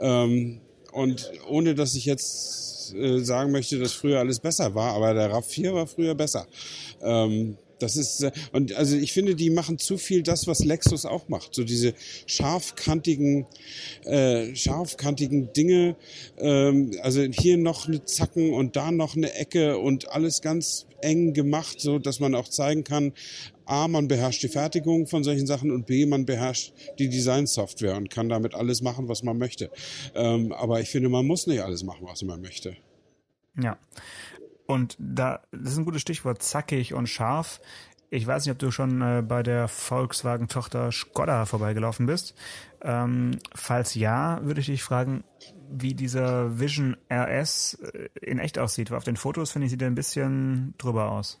[0.00, 0.60] Ähm,
[0.92, 5.30] und ohne dass ich jetzt äh, sagen möchte, dass früher alles besser war, aber der
[5.30, 6.46] RAV 4 war früher besser.
[7.02, 11.04] Ähm, das ist äh, und also ich finde, die machen zu viel das, was Lexus
[11.04, 11.54] auch macht.
[11.54, 11.94] So diese
[12.26, 13.46] scharfkantigen,
[14.04, 15.96] äh, scharfkantigen Dinge.
[16.38, 21.32] Ähm, also hier noch eine Zacken und da noch eine Ecke und alles ganz eng
[21.32, 23.12] gemacht, so dass man auch zeigen kann,
[23.68, 28.08] A, man beherrscht die Fertigung von solchen Sachen und B, man beherrscht die Designsoftware und
[28.08, 29.70] kann damit alles machen, was man möchte.
[30.14, 32.76] Ähm, aber ich finde, man muss nicht alles machen, was man möchte.
[33.62, 33.78] Ja.
[34.68, 37.60] Und da, das ist ein gutes Stichwort, zackig und scharf.
[38.10, 42.34] Ich weiß nicht, ob du schon äh, bei der Volkswagen-Tochter Skoda vorbeigelaufen bist.
[42.82, 45.24] Ähm, falls ja, würde ich dich fragen,
[45.70, 48.90] wie dieser Vision RS äh, in echt aussieht.
[48.90, 51.38] Weil auf den Fotos finde ich, sieht er ein bisschen drüber aus.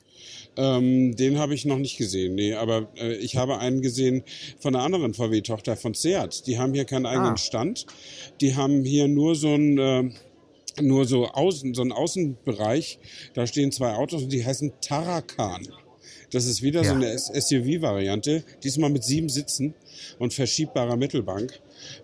[0.56, 4.24] Ähm, den habe ich noch nicht gesehen, nee, aber äh, ich habe einen gesehen
[4.58, 6.46] von einer anderen VW-Tochter von Seat.
[6.46, 7.36] Die haben hier keinen eigenen Ah.
[7.36, 7.86] Stand.
[8.40, 10.10] Die haben hier nur so ein äh,
[10.80, 12.98] nur so außen, so einen Außenbereich.
[13.34, 15.66] Da stehen zwei Autos und die heißen Tarakan.
[16.30, 16.96] Das ist wieder so Ja.
[16.96, 19.74] eine S- SUV-Variante, diesmal mit sieben Sitzen
[20.18, 21.60] und verschiebbarer Mittelbank.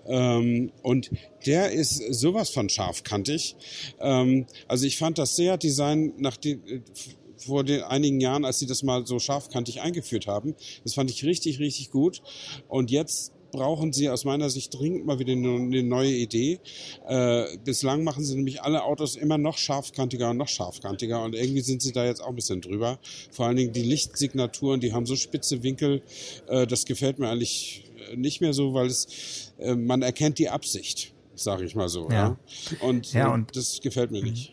[0.06, 1.10] Ähm, und
[1.46, 3.56] der ist sowas von scharfkantig.
[4.00, 6.80] Ähm, also ich fand das Seat-Design nach den, äh,
[7.36, 11.24] vor den einigen Jahren, als sie das mal so scharfkantig eingeführt haben, das fand ich
[11.24, 12.22] richtig, richtig gut.
[12.68, 16.58] Und jetzt brauchen sie aus meiner Sicht dringend mal wieder eine, neue Idee.
[17.06, 21.60] Äh, bislang machen sie nämlich alle Autos immer noch scharfkantiger und noch scharfkantiger und irgendwie
[21.60, 22.98] sind sie da jetzt auch ein bisschen drüber.
[23.30, 26.02] Vor allen Dingen die Lichtsignaturen, die haben so spitze Winkel,
[26.48, 30.48] äh, das gefällt mir eigentlich äh, nicht mehr so, weil es äh, man erkennt die
[30.48, 32.08] Absicht, sage ich mal so.
[32.10, 32.14] Ja.
[32.14, 32.38] Ja.
[32.86, 34.52] Und, Ja, äh, und- das gefällt mir nicht.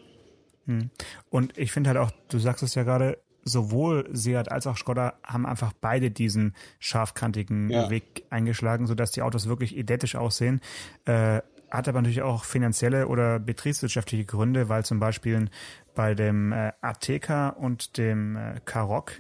[1.30, 5.14] Und ich finde halt auch, du sagst es ja gerade, sowohl Seat als auch Skoda
[5.24, 7.90] haben einfach beide diesen scharfkantigen Ja.
[7.90, 10.62] Weg eingeschlagen, sodass die Autos wirklich identisch aussehen.
[11.06, 15.50] Äh, hat aber natürlich auch finanzielle oder betriebswirtschaftliche Gründe, weil zum Beispiel
[15.96, 19.14] bei dem äh, Ateca und dem äh, Karoq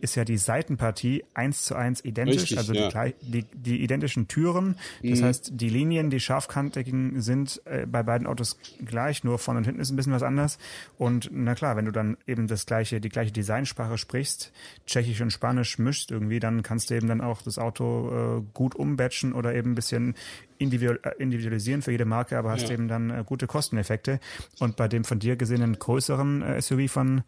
[0.00, 2.90] ist ja die Seitenpartie eins zu eins identisch, Richtig, also ja.
[2.90, 4.76] die, die, die identischen Türen.
[5.02, 9.64] Das heißt, die Linien, die scharfkantigen sind äh, bei beiden Autos gleich, nur vorne und
[9.64, 10.58] hinten ist ein bisschen was anders.
[10.98, 14.52] Und na klar, wenn du dann eben das gleiche, die gleiche Designsprache sprichst,
[14.86, 18.74] Tschechisch und Spanisch mischst irgendwie, dann kannst du eben dann auch das Auto äh, gut
[18.74, 20.14] umbatchen oder eben ein bisschen
[20.58, 22.74] individual, äh, individualisieren für jede Marke, aber hast Ja.
[22.74, 24.20] eben dann äh, gute Kosteneffekte.
[24.58, 27.22] Und bei dem von dir gesehenen größeren äh, SUV von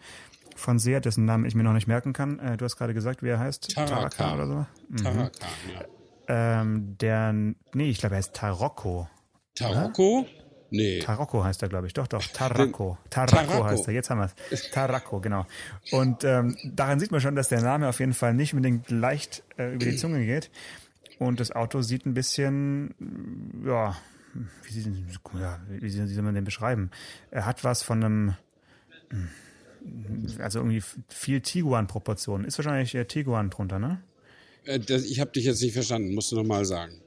[0.57, 2.40] von Seat, dessen Namen ich mir noch nicht merken kann.
[2.40, 3.74] Äh, du hast gerade gesagt, wie er heißt.
[3.74, 4.35] Tarakan.
[4.35, 4.66] oder so.
[4.88, 4.96] Mhm.
[4.96, 5.31] Tarakan,
[5.72, 5.85] ja.
[6.29, 9.09] Ähm, der, nee, ich glaube, er heißt Tarocco.
[9.55, 10.27] Tarocco?
[10.70, 10.98] Nee.
[10.98, 11.94] Tarocco heißt er, glaube ich.
[11.94, 12.22] Doch, doch.
[12.22, 12.98] Tarraco.
[13.09, 14.70] Tarraco heißt er, jetzt haben wir es.
[14.70, 15.46] Tarraco, genau.
[15.92, 19.44] Und ähm, daran sieht man schon, dass der Name auf jeden Fall nicht unbedingt leicht
[19.57, 20.51] äh, über die Zunge geht.
[21.18, 22.94] Und das Auto sieht ein bisschen,
[23.64, 23.96] ja,
[24.62, 24.87] wie, sieht,
[25.40, 26.90] ja, wie soll man den beschreiben?
[27.31, 28.35] Er hat was von einem,
[30.38, 32.47] also irgendwie viel Tiguan-Proportionen.
[32.47, 34.03] Ist wahrscheinlich äh, Tiguan drunter, ne?
[34.64, 37.01] Äh, das, ich habe dich jetzt nicht verstanden, musst du nochmal sagen.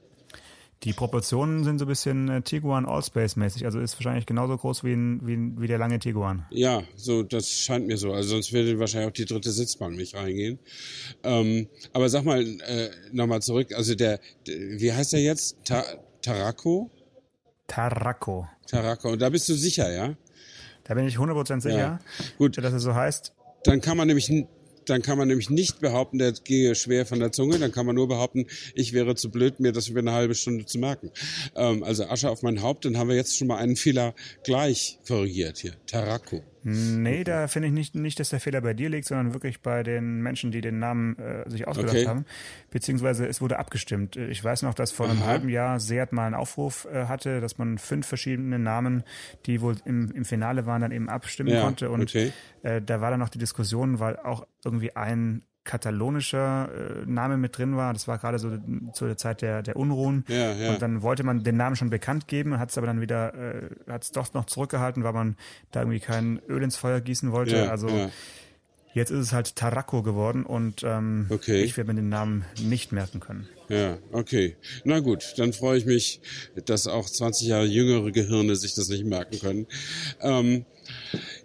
[0.84, 4.94] Die Proportionen sind so ein bisschen äh, Tiguan Allspace-mäßig, also ist wahrscheinlich genauso groß wie,
[4.94, 6.44] ein, wie, ein, wie der lange Tiguan.
[6.50, 8.12] Ja, so, das scheint mir so.
[8.12, 10.58] Also sonst würde wahrscheinlich auch die dritte Sitzbank nicht reingehen.
[11.22, 13.72] Ähm, aber sag mal, äh, nochmal zurück.
[13.76, 15.56] Also der, der, wie heißt der jetzt?
[15.64, 15.84] Ta
[16.20, 16.90] Taraco?
[17.68, 18.48] Tarraco.
[18.66, 19.12] Taraco.
[19.12, 20.16] Und da bist du sicher, ja?
[20.92, 21.98] Da bin ich 100% sicher, Ja.
[22.36, 23.32] Gut, dass es so heißt.
[23.64, 24.30] dann kann man nämlich
[24.84, 27.58] dann kann man nämlich nicht behaupten, der gehe schwer von der Zunge.
[27.58, 30.66] Dann kann man nur behaupten, ich wäre zu blöd, mir das über eine halbe Stunde
[30.66, 31.10] zu merken.
[31.56, 34.98] Ähm, also Asche auf mein Haupt, dann haben wir jetzt schon mal einen Fehler gleich
[35.06, 35.72] korrigiert hier.
[35.86, 36.42] Taraco.
[36.64, 39.82] Nee, da finde ich nicht, nicht, dass der Fehler bei dir liegt, sondern wirklich bei
[39.82, 42.06] den Menschen, die den Namen äh, sich ausgedacht Okay.
[42.06, 42.24] haben.
[42.70, 44.16] Beziehungsweise es wurde abgestimmt.
[44.16, 45.26] Ich weiß noch, dass vor einem Aha.
[45.26, 49.02] halben Jahr Seat mal einen Aufruf äh, hatte, dass man fünf verschiedene Namen,
[49.46, 51.90] die wohl im, im Finale waren, dann eben abstimmen Ja, konnte.
[51.90, 52.32] Und okay.
[52.62, 56.68] äh, da war dann noch die Diskussion, weil auch irgendwie ein katalonischer
[57.02, 57.92] äh, Name mit drin war.
[57.92, 58.50] Das war gerade so
[58.92, 60.24] zu der Zeit der, der Unruhen.
[60.28, 60.72] Ja, ja.
[60.72, 63.70] Und dann wollte man den Namen schon bekannt geben, hat es aber dann wieder, äh,
[63.90, 65.36] hat es doch noch zurückgehalten, weil man
[65.70, 67.56] da irgendwie kein Öl ins Feuer gießen wollte.
[67.56, 67.88] Ja, also
[68.94, 71.62] jetzt ist es halt Tarako geworden und ähm, Okay.
[71.62, 73.48] ich werde mir den Namen nicht merken können.
[73.68, 74.56] Ja, okay.
[74.84, 76.20] Na gut, dann freue ich mich,
[76.66, 79.66] dass auch 20 Jahre jüngere Gehirne sich das nicht merken können.
[80.20, 80.66] Ähm,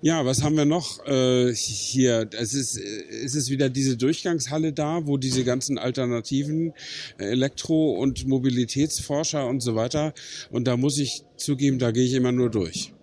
[0.02, 2.30] ja, was haben wir noch äh, hier?
[2.38, 6.74] Es ist, es ist wieder diese Durchgangshalle da, wo diese ganzen alternativen
[7.18, 10.14] äh, Elektro- und Mobilitätsforscher und so weiter.
[10.52, 12.94] Und da muss ich zugeben, da gehe ich immer nur durch.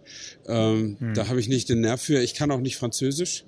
[0.46, 2.22] Ähm, Da habe ich nicht den Nerv für.
[2.22, 3.44] Ich kann auch nicht Französisch.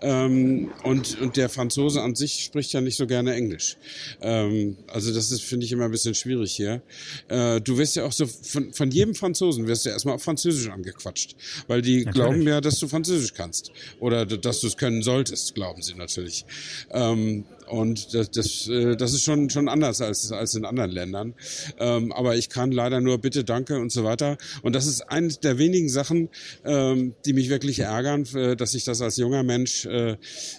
[0.00, 3.76] Ähm, und, und der Franzose an sich spricht ja nicht so gerne Englisch.
[4.20, 6.82] Ähm, also das ist, finde ich, immer ein bisschen schwierig hier.
[7.28, 10.68] Äh, du wirst ja auch so, von, von jedem Franzosen wirst du erstmal auf Französisch
[10.68, 11.36] angequatscht.
[11.66, 13.70] Weil die glauben ja, dass du Französisch kannst.
[14.00, 16.44] Oder dass du es können solltest, glauben sie natürlich.
[16.90, 21.34] Ähm, und das, das, äh, das ist schon, schon anders als, als in anderen Ländern.
[21.78, 24.36] Ähm, aber ich kann leider nur bitte, danke und so weiter.
[24.62, 26.28] Und das ist eine der wenigen Sachen,
[26.64, 30.16] ähm, die mich wirklich ärgern, äh, dass ich das als junger Mensch äh,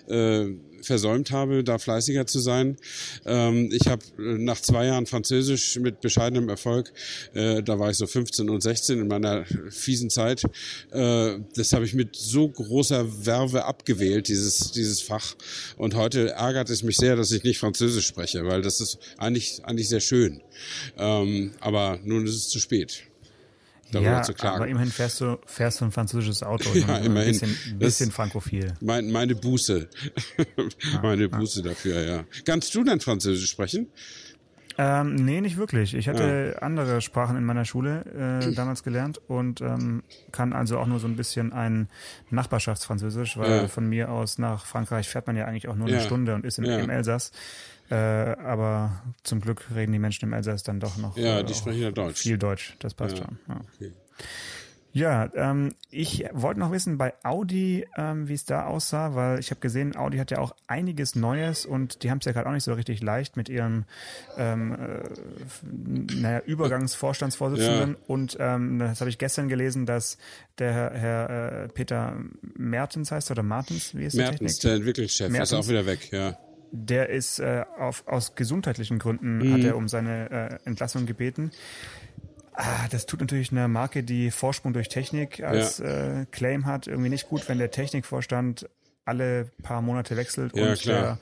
[0.08, 2.78] äh, versäumt habe, da fleißiger zu sein.
[3.26, 6.92] Ähm, ich habe äh, nach zwei Jahren Französisch mit bescheidenem Erfolg,
[7.34, 10.44] äh, da war ich so 15 und 16 in meiner fiesen Zeit,
[10.92, 15.36] äh, das habe ich mit so großer Werbe abgewählt, dieses, dieses Fach.
[15.78, 19.62] Und heute ärgert es mich sehr, dass ich nicht Französisch spreche, weil das ist eigentlich,
[19.64, 20.42] eigentlich sehr schön.
[20.98, 23.04] Ähm, aber nun ist es zu spät.
[23.92, 24.56] Darüber ja, zu klagen.
[24.56, 26.70] aber immerhin fährst du, fährst du ein französisches Auto.
[26.74, 27.32] Ja, so ein immerhin.
[27.40, 28.74] bisschen, bisschen frankophil.
[28.82, 29.88] Mein, meine Buße.
[31.04, 32.24] meine Buße dafür, ja.
[32.46, 33.88] Kannst du denn Französisch sprechen?
[34.78, 35.94] Ähm, nee, nicht wirklich.
[35.94, 38.04] Ich hatte andere Sprachen in meiner Schule
[38.50, 41.88] äh, damals gelernt und ähm, kann also auch nur so ein bisschen ein
[42.30, 43.68] Nachbarschaftsfranzösisch, weil Ja.
[43.68, 45.96] von mir aus nach Frankreich fährt man ja eigentlich auch nur Ja.
[45.98, 46.78] eine Stunde und ist im, Ja.
[46.80, 47.32] im Elsass.
[47.90, 51.54] Äh, aber zum Glück reden die Menschen im Elsass dann doch noch Ja, äh, die
[51.54, 52.20] auch sprechen ja Deutsch.
[52.20, 52.76] viel Deutsch.
[52.80, 53.26] Das passt Ja.
[53.26, 53.38] schon.
[53.48, 53.62] Ja.
[53.76, 53.94] Okay.
[54.96, 59.52] Ja, ähm, ich wollte noch wissen bei Audi, ähm, wie es da aussah, weil ich
[59.52, 62.54] habe gesehen, Audi hat ja auch einiges Neues und die haben es ja gerade auch
[62.54, 63.84] nicht so richtig leicht mit ihrem
[64.38, 70.18] ähm, äh, naja, Übergangsvorstandsvorsitzenden und ähm, das habe ich gestern gelesen, dass
[70.60, 72.16] der Herr, Herr äh, Peter
[72.56, 74.62] Mertens heißt oder Martens, wie ist der Mertens, Technik?
[74.62, 75.52] der Entwicklungschef, Mertens.
[75.52, 76.38] ist auch wieder weg, ja.
[76.72, 79.54] Der ist äh, auf, aus gesundheitlichen Gründen Mhm.
[79.54, 80.30] hat er um seine
[80.64, 81.52] äh, Entlassung gebeten.
[82.58, 87.10] Ah, das tut natürlich einer Marke, die Vorsprung durch Technik als äh, Claim hat, irgendwie
[87.10, 88.70] nicht gut, wenn der Technikvorstand
[89.04, 91.02] alle paar Monate wechselt Ja, und klar.
[91.04, 91.20] der,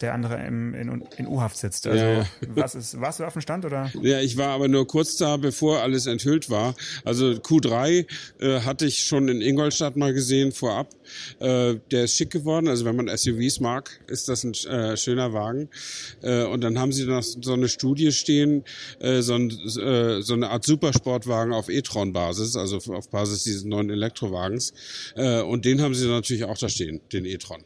[0.00, 1.86] der andere im, in, in U-Haft sitzt.
[1.86, 3.90] Also Ja, was ist, warst du auf dem Stand oder?
[4.02, 6.74] Ja, ich war aber nur kurz da, bevor alles enthüllt war.
[7.04, 8.06] Also Q3
[8.40, 10.90] äh, hatte ich schon in Ingolstadt mal gesehen vorab.
[11.38, 12.68] Äh, der ist schick geworden.
[12.68, 15.68] Also wenn man SUVs mag, ist das ein äh, schöner Wagen.
[16.22, 18.64] Äh, und dann haben sie noch so eine Studie stehen,
[19.00, 23.90] äh, so, ein, äh, so eine Art Supersportwagen auf e-tron-Basis, also auf Basis dieses neuen
[23.90, 24.72] Elektrowagens.
[25.14, 27.64] Äh, und den haben sie natürlich auch da stehen, den e-tron.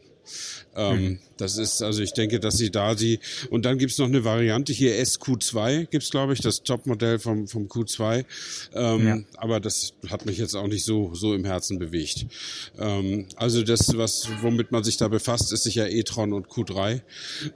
[0.75, 4.23] Ähm, Das ist, also ich denke, dass sie da sie, und dann gibt's noch eine
[4.25, 8.25] Variante, hier SQ2 gibt's glaube ich, das Topmodell vom, vom Q2.
[8.73, 9.19] Ähm, Ja.
[9.37, 12.25] Aber das hat mich jetzt auch nicht so, so im Herzen bewegt.
[12.77, 17.01] Ähm, also das, was, womit man sich da befasst, ist sicher e-tron und Q3.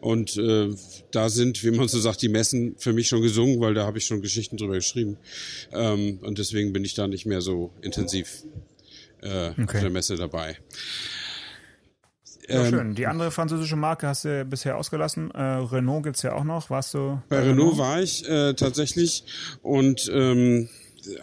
[0.01, 0.69] Und äh,
[1.11, 3.97] da sind, wie man so sagt, die Messen für mich schon gesungen, weil da habe
[3.97, 5.17] ich schon Geschichten drüber geschrieben.
[5.73, 8.43] Ähm, und deswegen bin ich da nicht mehr so intensiv
[9.21, 9.81] äh, auf Okay.
[9.81, 10.57] der Messe dabei.
[12.47, 12.95] Ja, Ähm, schön.
[12.95, 15.31] Die andere französische Marke hast du bisher ausgelassen.
[15.31, 16.69] Äh, Renault gibt's ja auch noch.
[16.69, 19.23] Warst du Bei Renault war ich äh, tatsächlich
[19.61, 20.69] und ähm,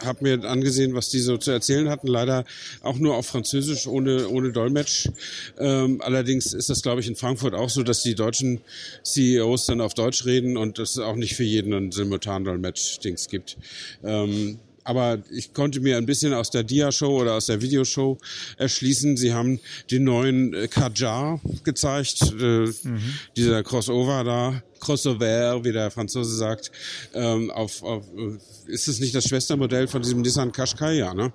[0.05, 2.07] habe mir angesehen, was die so zu erzählen hatten.
[2.07, 2.45] Leider
[2.81, 5.09] auch nur auf Französisch, ohne, ohne Dolmetsch.
[5.57, 8.61] Ähm, allerdings ist das, glaube ich, in Frankfurt auch so, dass die deutschen
[9.03, 13.57] CEOs dann auf Deutsch reden und es auch nicht für jeden ein Simultan-Dolmetsch-Dings gibt.
[14.03, 18.17] Ähm, aber ich konnte mir ein bisschen aus der Dia-Show oder aus der Videoshow
[18.57, 19.17] erschließen.
[19.17, 22.65] Sie haben den neuen äh, Kajar gezeigt, äh,
[23.35, 26.71] dieser Crossover da, Crossover, wie der Franzose sagt.
[27.13, 28.03] Ähm, auf, auf,
[28.67, 31.31] ist es nicht das Schwestermodell von diesem Nissan Qashqai, ja, ne?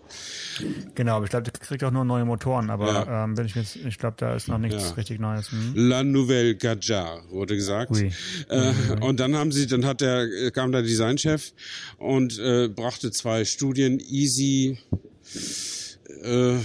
[0.95, 3.25] Genau, aber ich glaube, der kriegt auch nur neue Motoren, aber Ja.
[3.25, 4.91] ähm, bin ich jetzt- ich glaube, da ist noch nichts Ja.
[4.91, 5.51] richtig Neues.
[5.51, 5.73] Hm?
[5.75, 7.91] La Nouvelle Gadjar, wurde gesagt.
[7.93, 8.13] Ui.
[8.49, 11.53] Äh, und dann haben sie, dann hat der, kam der Designchef
[11.99, 14.79] und äh, brachte zwei Studien, Easy,
[16.23, 16.59] äh,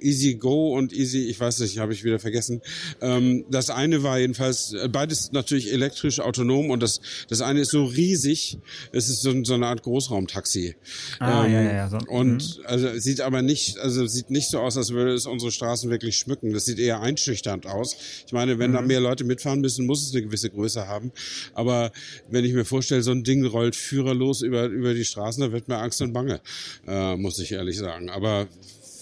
[0.00, 2.62] Easy Go und Easy, ich weiß nicht, habe ich wieder vergessen.
[3.00, 7.70] Ähm, das eine war jedenfalls, äh, beides natürlich elektrisch, autonom und das, das eine ist
[7.70, 8.58] so riesig,
[8.92, 10.76] es ist so, so eine Art Großraumtaxi.
[11.18, 11.88] Ah, ähm, ja, ja, ja.
[11.88, 12.64] So, und mhm.
[12.66, 16.16] also sieht aber nicht, also sieht nicht so aus, als würde es unsere Straßen wirklich
[16.16, 16.52] schmücken.
[16.52, 17.96] Das sieht eher einschüchternd aus.
[18.26, 18.74] Ich meine, wenn mhm.
[18.74, 21.12] da mehr Leute mitfahren müssen, muss es eine gewisse Größe haben.
[21.54, 21.92] Aber
[22.30, 25.68] wenn ich mir vorstelle, so ein Ding rollt führerlos über, über die Straßen, da wird
[25.68, 26.40] mir Angst und Bange,
[26.86, 28.10] äh, muss ich ehrlich sagen.
[28.10, 28.46] Aber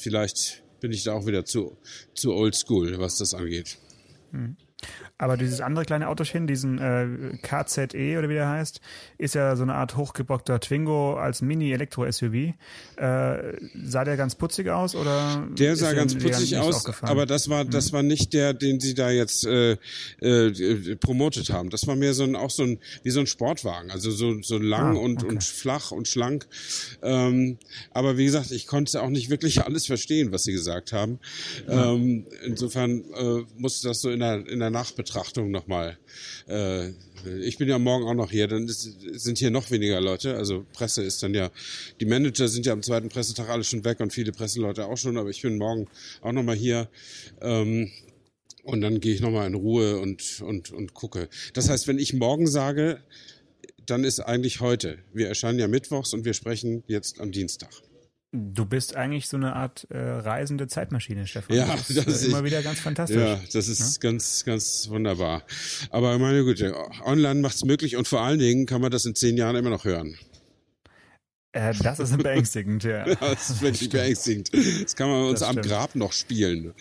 [0.05, 1.77] vielleicht bin ich da auch wieder zu,
[2.15, 3.79] zu old school, was das angeht.
[4.33, 4.57] Hm.
[5.17, 8.81] Aber dieses andere kleine Autochen, diesen äh, KZE oder wie der heißt,
[9.17, 12.35] ist ja so eine Art hochgebockter Twingo als Mini-Elektro-SUV.
[12.35, 12.55] Äh,
[13.85, 15.47] sah der ganz putzig aus oder?
[15.57, 17.97] Der sah ganz putzig aus, aber das war das mhm.
[17.97, 19.77] war nicht der, den sie da jetzt äh,
[20.21, 21.71] äh, promotet haben.
[21.71, 24.59] Das war mehr so ein auch so ein wie so ein Sportwagen, also so so
[24.59, 25.33] lang ah, und okay.
[25.33, 26.49] und flach und schlank.
[27.03, 27.59] Ähm,
[27.93, 31.21] aber wie gesagt, ich konnte auch nicht wirklich alles verstehen, was sie gesagt haben.
[31.69, 35.99] Ähm, insofern äh, musste das so in der in der Nachbetrachtung nochmal.
[36.49, 36.91] Äh,
[37.41, 38.83] ich bin ja morgen auch noch hier, dann ist,
[39.13, 40.37] sind hier noch weniger Leute.
[40.37, 41.51] Also Presse ist dann ja,
[42.01, 45.17] die Manager sind ja am zweiten Pressetag alle schon weg und viele Presseleute auch schon,
[45.17, 45.89] aber ich bin morgen
[46.21, 46.89] auch nochmal hier.
[47.41, 47.91] Ähm,
[48.65, 51.29] und dann gehe ich nochmal in Ruhe und, und, und gucke.
[51.53, 53.03] Das heißt, wenn ich morgen sage,
[53.87, 54.99] dann ist eigentlich heute.
[55.13, 57.71] Wir erscheinen ja mittwochs und wir sprechen jetzt am Dienstag.
[58.37, 61.57] Du bist eigentlich so eine Art äh, reisende Zeitmaschine, Stefan.
[61.57, 63.17] Ja, das, das ist immer wieder ganz fantastisch.
[63.17, 64.11] Ja, das ist ja?
[64.11, 65.45] ganz, ganz wunderbar.
[65.91, 69.15] Aber meine Güte, online macht es möglich und vor allen Dingen kann man das in
[69.15, 70.19] zehn Jahren immer noch hören.
[71.53, 73.05] Äh, das ist beängstigend, ja.
[73.05, 74.51] das ist wirklich beängstigend.
[74.83, 76.75] Das kann man uns am Grab noch spielen.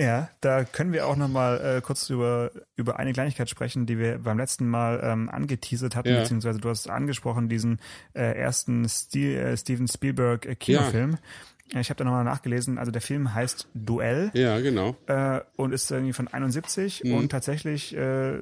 [0.00, 3.98] Ja, da können wir auch noch mal äh, kurz über über eine Kleinigkeit sprechen, die
[3.98, 6.20] wir beim letzten Mal ähm, angeteasert hatten, ja.
[6.20, 7.80] beziehungsweise du hast angesprochen diesen
[8.14, 11.12] äh, ersten Stil, äh, Steven Spielberg äh, Kinofilm.
[11.12, 11.18] Ja.
[11.74, 14.30] Ich habe da nochmal nachgelesen, also der Film heißt Duell.
[14.32, 14.96] Ja, genau.
[15.06, 17.14] Äh, und ist irgendwie von 71 mhm.
[17.14, 18.38] und tatsächlich äh,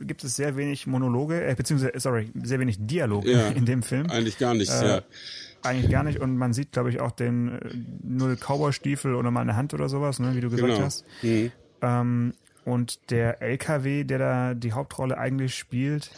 [0.00, 4.08] gibt es sehr wenig Monologe, äh, beziehungsweise, sorry, sehr wenig Dialoge ja, in dem Film.
[4.08, 5.02] Eigentlich gar nichts, äh, ja.
[5.62, 6.20] Eigentlich gar nicht.
[6.20, 9.88] Und man sieht, glaube ich, auch den äh, null Cowboy-Stiefel oder mal eine Hand oder
[9.88, 10.84] sowas, ne, wie du gesagt genau.
[10.84, 11.04] hast.
[11.22, 11.52] Mhm.
[11.82, 16.10] Ähm, und der LKW, der da die Hauptrolle eigentlich spielt,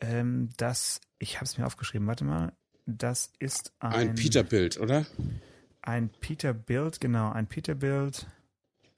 [0.00, 2.52] ähm, das, ich habe es mir aufgeschrieben, warte mal,
[2.84, 3.92] das ist ein...
[3.92, 5.06] Ein Peterbild, oder?
[5.82, 8.26] Ein Peterbild, genau, ein Peterbild.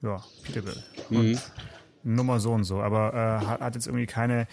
[0.01, 0.83] Ja, Peterbild.
[1.09, 1.39] Und mhm.
[2.03, 4.47] Nummer so und so, aber äh, hat, hat jetzt irgendwie keine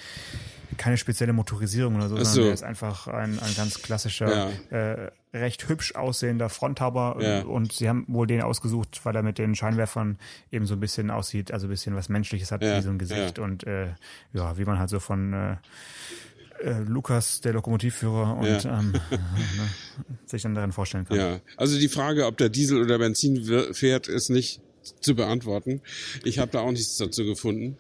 [0.77, 2.43] keine spezielle Motorisierung oder so, sondern so.
[2.43, 4.77] der ist einfach ein, ein ganz klassischer, ja.
[4.77, 7.43] äh, recht hübsch aussehender Fronthaber ja.
[7.43, 10.19] und sie haben wohl den ausgesucht, weil er mit den Scheinwerfern
[10.51, 12.79] eben so ein bisschen aussieht, also ein bisschen was Menschliches hat, ja.
[12.79, 13.89] wie so ein Gesicht und äh,
[14.33, 15.59] ja, wie man halt so von
[16.63, 18.79] äh, Lukas, der Lokomotivführer, und ja.
[18.79, 19.69] ähm, ne,
[20.27, 21.17] sich dann darin vorstellen kann.
[21.17, 24.61] Ja, also die Frage, ob der Diesel oder Benzin fährt, ist nicht
[25.01, 25.81] zu beantworten.
[26.25, 27.77] Ich habe da auch nichts dazu gefunden.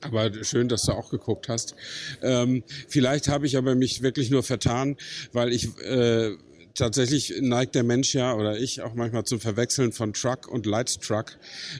[0.00, 1.74] Aber schön, dass du auch geguckt hast.
[2.22, 4.96] Ähm, vielleicht habe ich aber mich wirklich nur vertan,
[5.32, 6.36] weil ich äh,
[6.78, 11.00] tatsächlich neigt der Mensch ja oder ich auch manchmal zum Verwechseln von Truck und Light
[11.02, 11.36] Truck.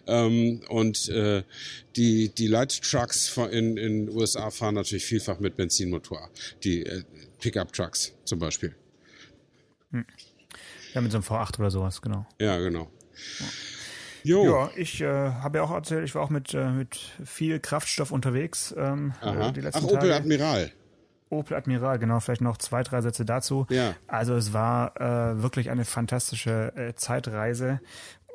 [0.07, 1.43] Ähm, und äh,
[1.97, 6.31] die, die Light Trucks in den USA fahren natürlich vielfach mit Benzinmotor.
[6.65, 7.03] Die äh,
[7.39, 8.75] Pickup Trucks zum Beispiel.
[9.93, 10.05] Hm.
[10.95, 12.27] Ja, mit so einem V8 oder sowas, genau.
[12.41, 12.91] Ja, genau.
[13.41, 13.47] Ja.
[14.25, 14.45] Jo.
[14.45, 18.11] Ja, ich äh, habe ja auch erzählt, ich war auch mit, äh, mit viel Kraftstoff
[18.11, 20.17] unterwegs ähm, äh, die letzten Ach, Opel Tage.
[20.17, 20.73] Admiral.
[21.31, 23.67] Opel Admiral, genau, vielleicht noch zwei, drei Sätze dazu.
[23.71, 23.95] Ja.
[24.07, 27.81] Also es war äh, wirklich eine fantastische äh, Zeitreise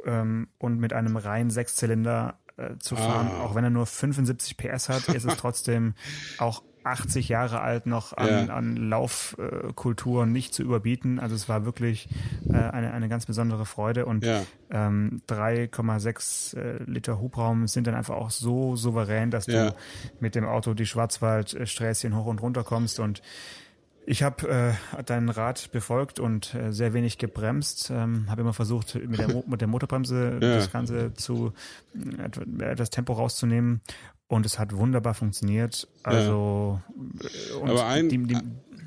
[0.06, 3.43] ähm, und mit einem reinen Sechszylinder äh, zu fahren, ah.
[3.43, 5.95] auch wenn er nur 75 PS hat, ist es trotzdem
[6.38, 8.53] auch 80 Jahre alt noch an, ja.
[8.53, 11.19] an Laufkultur nicht zu überbieten.
[11.19, 12.09] Also es war wirklich
[12.49, 14.41] äh, eine, eine ganz besondere Freude und ja.
[14.69, 19.69] ähm, 3,6 äh, Liter Hubraum sind dann einfach auch so souverän, dass ja.
[19.69, 19.75] du
[20.19, 23.21] mit dem Auto die Schwarzwaldsträßchen hoch und runter kommst und
[24.05, 27.89] ich habe äh, deinen Rat befolgt und äh, sehr wenig gebremst.
[27.89, 30.55] Ähm, habe immer versucht, mit der, Mo mit der Motorbremse ja.
[30.55, 31.53] das Ganze zu
[31.95, 33.81] äh, etwas Tempo rauszunehmen
[34.27, 35.87] und es hat wunderbar funktioniert.
[36.03, 36.81] Also,
[37.21, 37.61] ja.
[37.61, 38.37] aber ein, die, die,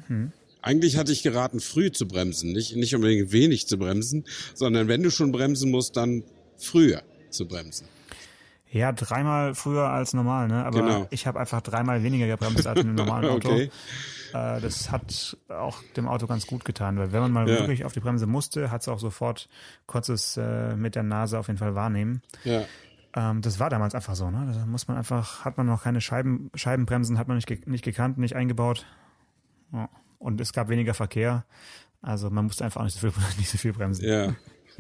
[0.09, 0.33] hm?
[0.61, 4.25] eigentlich hatte ich geraten, früh zu bremsen, nicht nicht unbedingt wenig zu bremsen,
[4.55, 6.25] sondern wenn du schon bremsen musst, dann
[6.59, 7.87] früher zu bremsen.
[8.71, 10.65] Ja, dreimal früher als normal, ne?
[10.65, 11.07] Aber genau.
[11.11, 13.51] ich habe einfach dreimal weniger gebremst als in einem normalen Auto.
[13.51, 13.71] okay.
[14.33, 17.61] Äh, das hat auch dem Auto ganz gut getan, weil wenn man mal ja.
[17.61, 19.49] wirklich auf die Bremse musste, hat es auch sofort
[19.87, 22.23] kurzes äh, mit der Nase auf jeden Fall wahrnehmen.
[22.45, 22.65] Ja.
[23.15, 24.53] Ähm, das war damals einfach so, ne?
[24.53, 27.85] Da muss man einfach, hat man noch keine Scheiben, Scheibenbremsen, hat man nicht, ge nicht
[27.85, 28.85] gekannt, nicht eingebaut.
[29.73, 29.89] Ja.
[30.19, 31.45] Und es gab weniger Verkehr.
[32.03, 34.05] Also man musste einfach auch nicht so viel, nicht so viel bremsen.
[34.05, 34.35] Ja.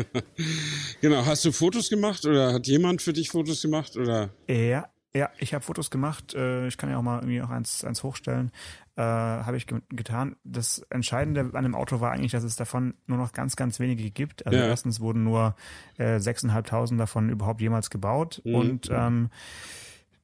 [1.01, 4.30] genau, hast du Fotos gemacht oder hat jemand für dich Fotos gemacht oder?
[4.49, 6.34] Ja, ja, ich habe Fotos gemacht.
[6.34, 8.53] Äh, ich kann ja auch mal irgendwie auch eins, eins hochstellen.
[8.97, 10.36] Äh, habe ich ge getan.
[10.44, 14.11] Das Entscheidende an dem Auto war eigentlich, dass es davon nur noch ganz, ganz wenige
[14.11, 14.44] gibt.
[14.44, 14.66] Also ja.
[14.66, 15.57] erstens wurden nur
[15.97, 18.55] äh, 6.500 davon überhaupt jemals gebaut mhm.
[18.55, 19.30] und ähm,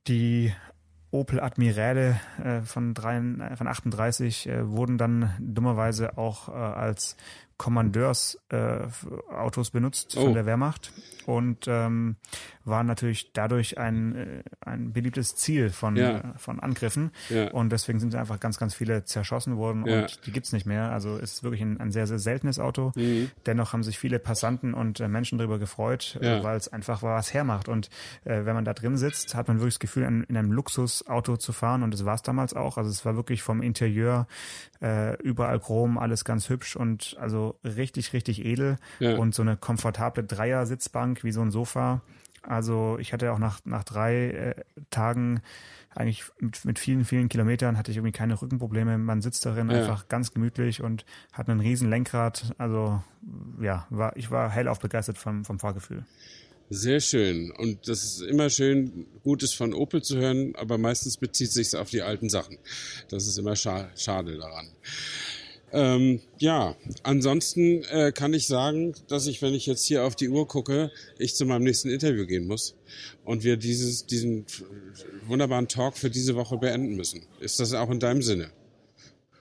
[0.08, 0.52] die
[1.10, 7.16] Opel Admirale äh, von, drei, äh, von 38 äh, wurden dann dummerweise auch äh, als
[7.62, 10.24] Kommandeursautos äh, benutzt oh.
[10.24, 10.90] von der Wehrmacht
[11.26, 12.16] und ähm,
[12.64, 16.18] waren natürlich dadurch ein, äh, ein beliebtes Ziel von, ja.
[16.18, 17.12] äh, von Angriffen.
[17.28, 17.52] Ja.
[17.52, 20.02] Und deswegen sind einfach ganz, ganz viele zerschossen worden ja.
[20.02, 20.90] und die gibt's nicht mehr.
[20.90, 22.90] Also es ist wirklich ein, ein sehr, sehr seltenes Auto.
[22.96, 23.30] Mhm.
[23.46, 27.32] Dennoch haben sich viele Passanten und äh, Menschen darüber gefreut, äh, weil es einfach was
[27.32, 27.68] hermacht.
[27.68, 27.90] Und
[28.24, 31.36] äh, wenn man da drin sitzt, hat man wirklich das Gefühl, in, in einem Luxusauto
[31.36, 31.84] zu fahren.
[31.84, 32.76] Und das war es damals auch.
[32.76, 34.26] Also es war wirklich vom Interieur
[34.82, 39.16] äh, überall Chrom, alles ganz hübsch und also richtig, richtig edel ja.
[39.16, 42.02] und so eine komfortable Dreier-Sitzbank wie so ein Sofa.
[42.42, 44.54] Also ich hatte auch nach, nach drei äh,
[44.90, 45.42] Tagen
[45.94, 48.98] eigentlich mit, mit vielen, vielen Kilometern hatte ich irgendwie keine Rückenprobleme.
[48.98, 49.80] Man sitzt darin ja.
[49.80, 52.54] einfach ganz gemütlich und hat einen riesen Lenkrad.
[52.58, 53.02] Also
[53.60, 56.04] ja, war, ich war hellauf begeistert vom, vom Fahrgefühl.
[56.70, 57.52] Sehr schön.
[57.52, 61.90] Und das ist immer schön, Gutes von Opel zu hören, aber meistens bezieht sich auf
[61.90, 62.56] die alten Sachen.
[63.10, 64.68] Das ist immer scha schade daran.
[65.72, 70.28] Ähm, ja, ansonsten äh, kann ich sagen, dass ich, wenn ich jetzt hier auf die
[70.28, 72.76] Uhr gucke, ich zu meinem nächsten Interview gehen muss
[73.24, 74.44] und wir dieses, diesen
[75.26, 77.22] wunderbaren Talk für diese Woche beenden müssen.
[77.40, 78.50] Ist das auch in deinem Sinne?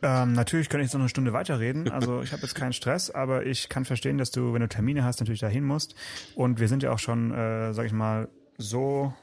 [0.04, 1.92] Ähm, natürlich könnte ich noch eine Stunde weiterreden.
[1.92, 5.04] Also ich habe jetzt keinen Stress, aber ich kann verstehen, dass du, wenn du Termine
[5.04, 5.96] hast, natürlich dahin musst.
[6.36, 9.14] Und wir sind ja auch schon, äh, sag ich mal, so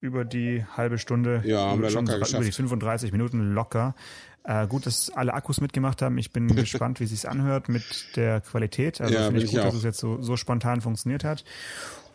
[0.00, 2.34] über die halbe Stunde, ja, haben wir locker geschafft.
[2.34, 3.94] über die 35 Minuten locker.
[4.44, 6.16] Äh, gut, dass alle Akkus mitgemacht haben.
[6.18, 9.00] Ich bin gespannt, wie es sich anhört mit der Qualität.
[9.00, 9.64] Also ja, finde ich gut, auch.
[9.64, 11.44] dass es jetzt so, so spontan funktioniert hat.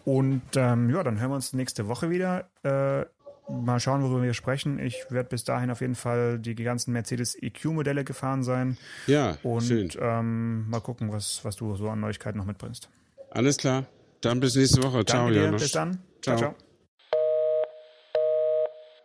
[0.06, 2.50] Und ähm, ja, dann hören wir uns nächste Woche wieder.
[2.64, 3.06] Äh,
[3.50, 4.80] mal schauen, worüber wir sprechen.
[4.80, 8.78] Ich werde bis dahin auf jeden Fall die ganzen Mercedes EQ-Modelle gefahren sein.
[9.08, 9.90] Ja, und schön.
[10.00, 12.90] Ähm, mal gucken, was, was du so an Neuigkeiten noch mitbringst.
[13.32, 13.86] Alles klar.
[14.22, 15.06] Dann bis nächste Woche.
[15.06, 15.44] Ciao, Danke dir.
[15.46, 15.62] Janusz.
[15.62, 16.00] Bis dann.
[16.22, 16.38] Ciao.
[16.38, 16.54] ciao.
[16.54, 16.73] ciao.